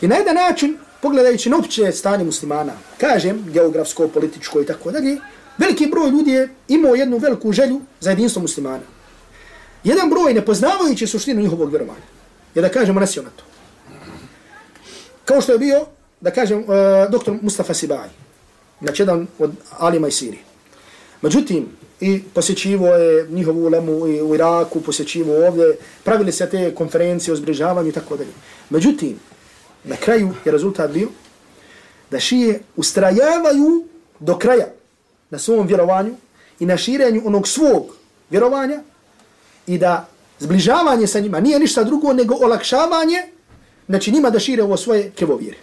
[0.00, 5.16] I na jedan način, pogledajući na opće stanje muslimana, kažem, geografsko, političko i tako dalje,
[5.58, 8.82] veliki broj ljudi je imao jednu veliku želju za jedinstvo muslimana.
[9.84, 12.06] Jedan broj, nepoznavajući suštinu njihovog vjerovanja,
[12.54, 13.44] je da kažemo nasio na to.
[15.24, 15.86] Kao što je bio,
[16.20, 16.66] da kažem, uh,
[17.10, 18.08] doktor Mustafa Sibaj,
[18.80, 20.42] znači jedan od Alima i Sirije.
[21.22, 21.68] Međutim,
[22.00, 27.36] i posjećivo je njihovu ulemu i u Iraku, posjećivo ovdje, pravili se te konferencije o
[27.36, 28.30] zbrižavanju i tako dalje.
[28.70, 29.20] Međutim,
[29.84, 31.08] na kraju je rezultat bio
[32.10, 33.86] da šije ustrajavaju
[34.20, 34.66] do kraja
[35.30, 36.14] na svom vjerovanju
[36.60, 37.96] i na širenju onog svog
[38.30, 38.82] vjerovanja
[39.66, 40.08] i da
[40.38, 43.22] zbližavanje sa njima nije ništa drugo nego olakšavanje
[43.88, 45.56] znači njima da šire ovo svoje kevovire.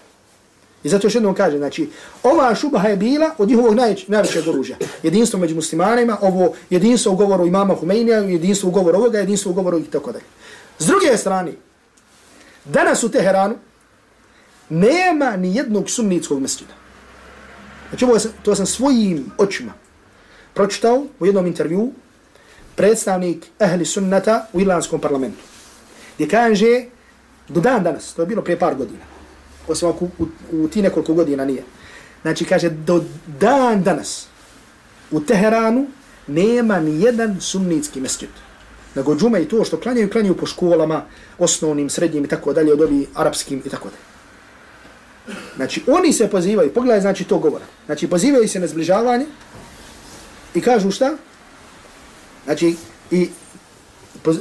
[0.84, 1.90] I zato još jednom kaže, znači,
[2.24, 4.78] ova šubaha je bila od njihovog najvećeg, najvećeg oružja.
[5.04, 9.54] Jedinstvo među muslimanima, ovo jedinstvo u govoru imama Humeinija, jedinstvo u govoru ovoga, jedinstvo u
[9.54, 10.24] govoru i tako dalje.
[10.80, 11.52] S druge strane,
[12.66, 13.56] danas u Teheranu
[14.70, 16.74] nema ni jednog sunnitskog mesčina.
[17.90, 19.74] Znači, ovo sam, to sam svojim očima
[20.54, 21.92] pročitao u jednom intervju
[22.80, 25.44] predstavnik ehli sunnata u irlandskom parlamentu.
[26.16, 26.86] Gdje kaže,
[27.50, 29.04] do dan danas, to je bilo prije par godina,
[29.68, 30.28] osim ako u, u,
[30.64, 31.64] u ti nekoliko godina nije.
[32.22, 33.04] Znači, kaže, do
[33.40, 34.28] dan danas
[35.12, 35.88] u Teheranu
[36.28, 38.30] nema ni jedan sunnitski mesjid.
[38.96, 41.04] Nego džume i to što klanjaju, klanjaju po školama,
[41.38, 45.38] osnovnim, srednjim i tako dalje, od ovih arapskim i tako dalje.
[45.56, 47.66] Znači, oni se pozivaju, pogledaj, znači, to govora.
[47.86, 49.26] Znači, pozivaju se na zbližavanje
[50.54, 51.18] i kažu šta?
[52.46, 52.76] Znači,
[53.12, 53.30] i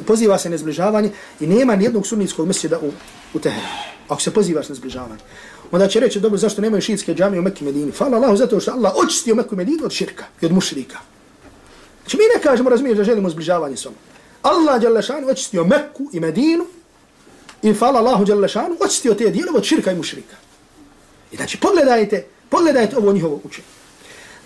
[0.06, 2.92] poziva se na zbližavanje i nema nijednog sunnijskog mesjeda u,
[3.34, 3.88] u Teheranu.
[4.08, 5.20] Ako se pozivaš na zbližavanje.
[5.70, 7.92] Onda će reći, dobro, zašto nemaju šiitske džamije u Mekke Medini?
[7.92, 10.98] Hvala Allahu zato što Allah očistio Mekku Medinu od širka i od mušrika.
[12.02, 13.98] Znači, mi ne kažemo, razumiješ, da želimo zbližavanje s onom.
[14.42, 16.66] Allah Đalešanu očistio Mekku i Medinu
[17.62, 20.36] i hvala Allahu Đalešanu očistio te dijelove od širka i mušrika.
[21.32, 23.66] I znači, pogledajte, pogledajte ovo njihovo učenje.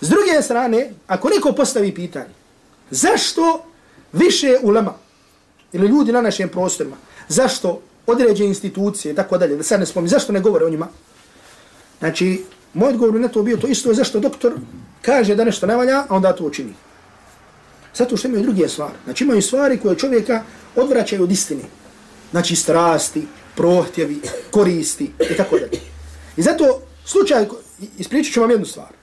[0.01, 2.33] S druge strane, ako neko postavi pitanje,
[2.93, 3.63] zašto
[4.13, 4.93] više ulema
[5.73, 6.95] ili ljudi na našim prostorima,
[7.27, 10.87] zašto određene institucije i tako dalje, da sad ne spomni, zašto ne govore o njima?
[11.99, 14.53] Znači, moj odgovor na to bio to isto, zašto doktor
[15.01, 16.73] kaže da nešto ne valja, a onda to učini.
[17.95, 18.93] Zato što imaju druge stvari.
[19.03, 20.43] Znači, imaju stvari koje čovjeka
[20.75, 21.63] odvraćaju od istine.
[22.31, 24.21] Znači, strasti, prohtjevi,
[24.51, 25.79] koristi i tako dalje.
[26.37, 27.47] I zato, slučaj,
[27.97, 28.93] ispričat ću vam jednu stvar.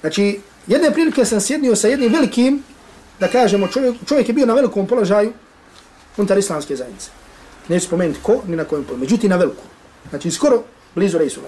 [0.00, 2.62] Znači, jedne prilike sam sjednio sa jednim velikim,
[3.22, 5.32] da kažemo, čovjek, čovjek je bio na velikom položaju
[6.16, 7.10] unutar islamske zajednice.
[7.68, 9.00] Neću spomenuti ko, ni na kojem položaju.
[9.00, 9.64] Međutim, na velikom.
[10.10, 10.62] Znači, skoro
[10.94, 11.40] blizu rejsu.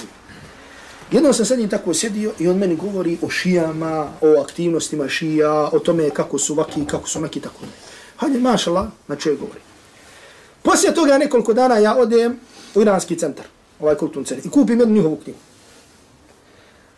[1.10, 5.68] Jednom sam sa njim tako sjedio i on meni govori o šijama, o aktivnostima šija,
[5.72, 7.66] o tome kako su vaki, kako su neki tako.
[8.16, 9.60] Hajde, mašala, na čovjek govori.
[10.62, 12.38] Poslije toga nekoliko dana ja odem
[12.74, 13.46] u iranski centar,
[13.80, 15.38] ovaj kulturni centar, i kupim jednu njihovu knjigu.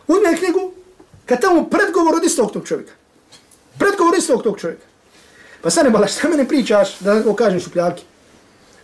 [0.07, 0.71] U knjigu,
[1.25, 2.93] kad tamo predgovor od istog tog čovjeka.
[3.77, 4.85] Predgovor istog tog čovjeka.
[5.61, 8.03] Pa sad ne bala, šta mene pričaš da o kažem šupljaki?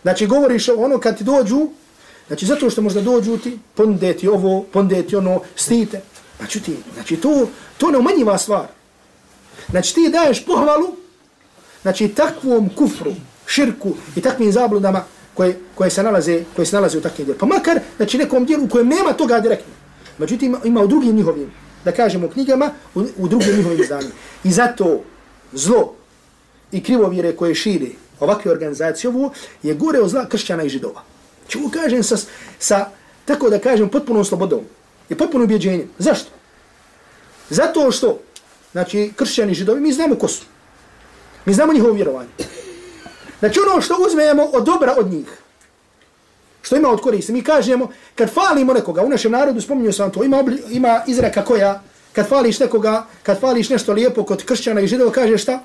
[0.02, 1.68] Znači, govoriš ono kad ti dođu,
[2.26, 6.00] znači zato što možda dođu ti, pondeti ovo, pondeti ono, stite.
[6.38, 8.66] Znači ti, znači to, to ne umanjiva stvar.
[9.70, 10.96] Znači ti daješ pohvalu,
[11.82, 13.12] znači takvom kufru,
[13.46, 17.38] širku i takvim zabludama koje, koje se nalaze, koje se nalaze u takvim dijelu.
[17.38, 19.72] Pa makar, znači nekom djelu u kojem nema toga direktno.
[20.18, 24.14] Međutim, ima u drugim njihovim da kažemo knjigama u, u drugim njihovim izdanjima.
[24.44, 25.02] I zato
[25.52, 25.94] zlo
[26.72, 29.32] i krivovire koje širi ovakve organizacije ovo
[29.62, 31.02] je gore od zla kršćana i židova.
[31.38, 32.16] Znači, Čemu kažem sa,
[32.58, 32.86] sa,
[33.24, 34.60] tako da kažem, potpunom slobodom
[35.08, 35.88] i potpunom ubjeđenjem.
[35.98, 36.30] Zašto?
[37.50, 38.18] Zato što,
[38.72, 40.44] znači, kršćani i židovi, mi znamo ko su.
[41.44, 42.28] Mi znamo njihovo vjerovanje.
[43.38, 45.43] Znači, ono što uzmemo od dobra od njih,
[46.64, 47.32] što ima od koriste.
[47.32, 51.44] Mi kažemo, kad falimo nekoga, u našem narodu spominju sam to, ima, obli, ima izreka
[51.44, 55.60] koja, kad fališ nekoga, kad fališ nešto lijepo kod kršćana i židova, kaže šta?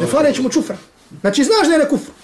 [0.00, 0.76] Ne faleć mu čufra.
[1.20, 2.14] Znači, znaš da je nekufra.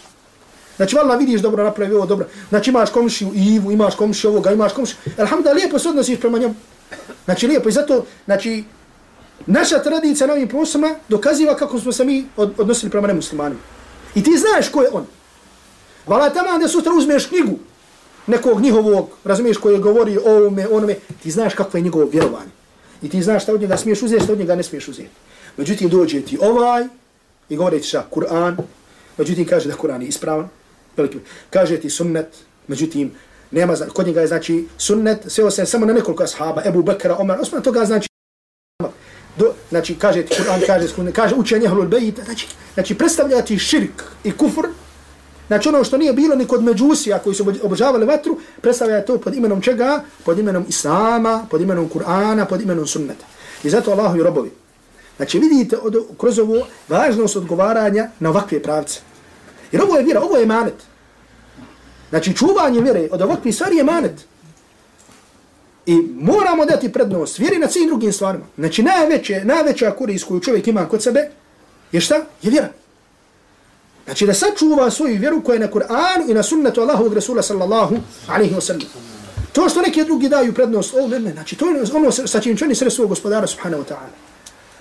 [0.76, 2.26] Znači, valjda vidiš dobro napravi ovo dobro.
[2.48, 4.96] Znači, imaš komšiju Ivu, imaš komšiju ovoga, imaš komšiju.
[5.18, 6.54] Alhamdulillah, lijepo se odnosiš prema njemu.
[7.24, 7.68] Znači, lijepo.
[7.68, 8.64] I zato, znači,
[9.46, 13.60] naša tradicija na ovim prosama dokaziva kako smo se mi odnosili prema nemuslimanima.
[14.14, 15.06] I ti znaš ko je on.
[16.06, 17.58] Vala tamo da sutra uzmeš knjigu
[18.26, 22.50] nekog njihovog, razumiješ, koji govori o ovome, onome, ti znaš kakvo je njegovo vjerovanje.
[23.02, 25.10] I ti znaš šta od njega smiješ uzeti, šta od njega ne smiješ uzeti.
[25.56, 26.84] Međutim, dođe ti ovaj
[27.48, 28.56] i govori ti šta, Kur'an,
[29.18, 30.48] međutim, kaže da Kur'an je ispravan,
[30.96, 31.18] veliki,
[31.50, 32.26] kaže ti sunnet,
[32.68, 33.10] međutim,
[33.50, 37.40] nema, kod njega je znači sunnet, sve se samo na nekoliko ashaba, Ebu Bekara, Omar,
[37.40, 38.08] Osman, toga znači,
[39.38, 44.32] do, znači, kaže ti Kur'an, kaže, kaže učenje Hlul Bejita, znači, znači, predstavljati širk i
[44.32, 44.68] kufr,
[45.52, 49.34] Znači ono što nije bilo ni kod međusija koji su obožavali vatru, predstavlja to pod
[49.34, 50.04] imenom čega?
[50.24, 53.24] Pod imenom Islama, pod imenom Kur'ana, pod imenom sunneta.
[53.64, 54.50] I zato Allahu i robovi.
[55.16, 59.00] Znači vidite od, kroz ovo važnost odgovaranja na ovakve pravce.
[59.72, 60.82] Jer ovo je vjera, ovo je manet.
[62.10, 64.26] Znači čuvanje vjere od ovakve stvari je manet.
[65.86, 68.44] I moramo dati prednost vjeri na svim drugim stvarima.
[68.58, 71.30] Znači najveće, najveća korist koju čovjek ima kod sebe
[71.92, 72.24] je šta?
[72.42, 72.68] Je vjera.
[74.04, 77.96] Znači da sačuva svoju vjeru koja je na Kur'an i na sunnetu Allahovog Rasula sallallahu
[78.28, 78.82] alaihi wa sallam.
[79.52, 82.74] To što neki drugi daju prednost, ovome, ne, znači to je ono sa čim čini
[82.74, 84.12] sre svog gospodara subhanahu wa ta'ala.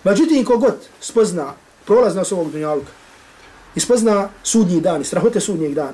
[0.04, 1.54] Međutim, kogod spozna
[1.86, 2.92] prolaz nas ovog dunjaluka
[3.76, 5.94] i spozna sudnji dan i strahote sudnjeg dana,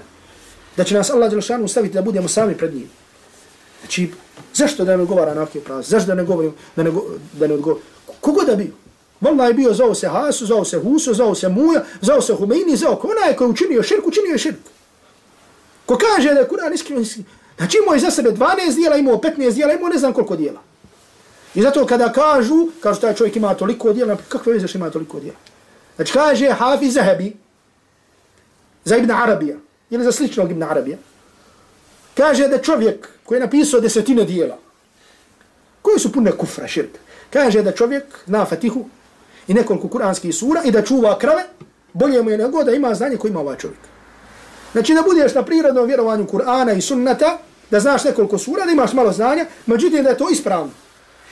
[0.77, 2.89] da će nas Allah Đelšanu staviti da budemo sami pred njim.
[3.81, 4.11] Znači,
[4.53, 5.89] zašto da ne govara na ovakve praze?
[5.89, 7.03] Zašto da ne govorim, da ne, go,
[7.33, 7.83] da ne odgovorim?
[8.21, 8.71] Kogod da bio?
[9.21, 12.75] Valla je bio, zao se Hasu, zao se Husu, zao se Muja, zao se Humeini,
[12.75, 14.59] zao ko onaj koji učinio širk, učinio je širk.
[15.85, 17.03] Ko kaže da je Kur'an iskreno,
[17.57, 20.61] znači imao je za sebe 12 dijela, imao 15 dijela, imao ne znam koliko dijela.
[21.55, 25.19] I zato kada kažu, kažu taj čovjek ima toliko dijela, kakve veze što ima toliko
[25.19, 25.37] dijela?
[25.95, 27.35] Znači kaže Hafiz Zahebi,
[28.85, 29.57] za Ibn Arabija,
[29.89, 30.97] ili za sličnog Ibn Arabija,
[32.15, 34.57] kaže da čovjek koji je napisao desetine dijela,
[35.81, 36.99] koji su pune kufra, širka,
[37.29, 38.85] kaže da čovjek zna Fatihu,
[39.47, 41.43] i nekoliko kuranskih sura i da čuva krave,
[41.93, 43.79] bolje mu je nego da ima znanje koje ima ovaj čovjek.
[44.71, 47.37] Znači da budeš na prirodnom vjerovanju Kur'ana i sunnata,
[47.71, 50.71] da znaš nekoliko sura, da imaš malo znanja, međutim da je to ispravno.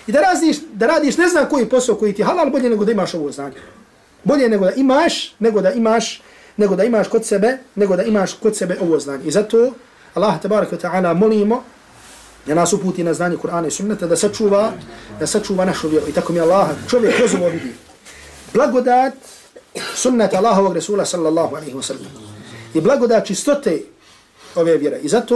[0.07, 2.85] I da radiš, da radiš ne znam koji posao koji ti je halal, bolje nego
[2.85, 3.55] da imaš ovo znanje.
[4.23, 6.21] Bolje nego da imaš, nego da imaš,
[6.57, 9.23] nego da imaš kod sebe, nego da imaš kod sebe ovo znanje.
[9.25, 9.71] I zato
[10.13, 11.63] Allah tabaraka ta'ala molimo
[12.45, 14.71] da nas uputi na znanje Kur'ana i sunnata, da sačuva,
[15.19, 16.07] da sačuva našu vjeru.
[16.09, 17.84] I tako mi Allah čovjek rozumo vidi
[18.55, 19.13] blagodat
[19.95, 22.11] sunnata Allahovog Resula sallallahu alaihi wa sallam.
[22.73, 23.81] I blagodat čistote
[24.55, 24.99] ove vjere.
[25.03, 25.35] I zato,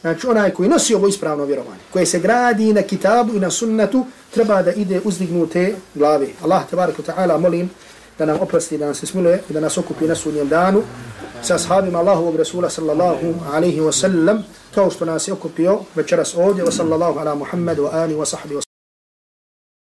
[0.00, 4.06] znači onaj koji nosi ovo ispravno vjerovanje, koje se gradi na kitabu i na sunnetu,
[4.30, 6.26] treba da ide uzdignute glave.
[6.42, 7.70] Allah, tabaraka ta'ala, molim
[8.18, 10.82] da nam oprosti, da nas se smiluje i da nas okupi na sudnjem danu
[11.42, 14.44] sa ashabima Allahovog Resula sallallahu alaihi wa sallam,
[14.74, 18.69] kao što nas je okupio večeras ovdje, wa sallallahu ala Muhammad wa ali wa sahbihi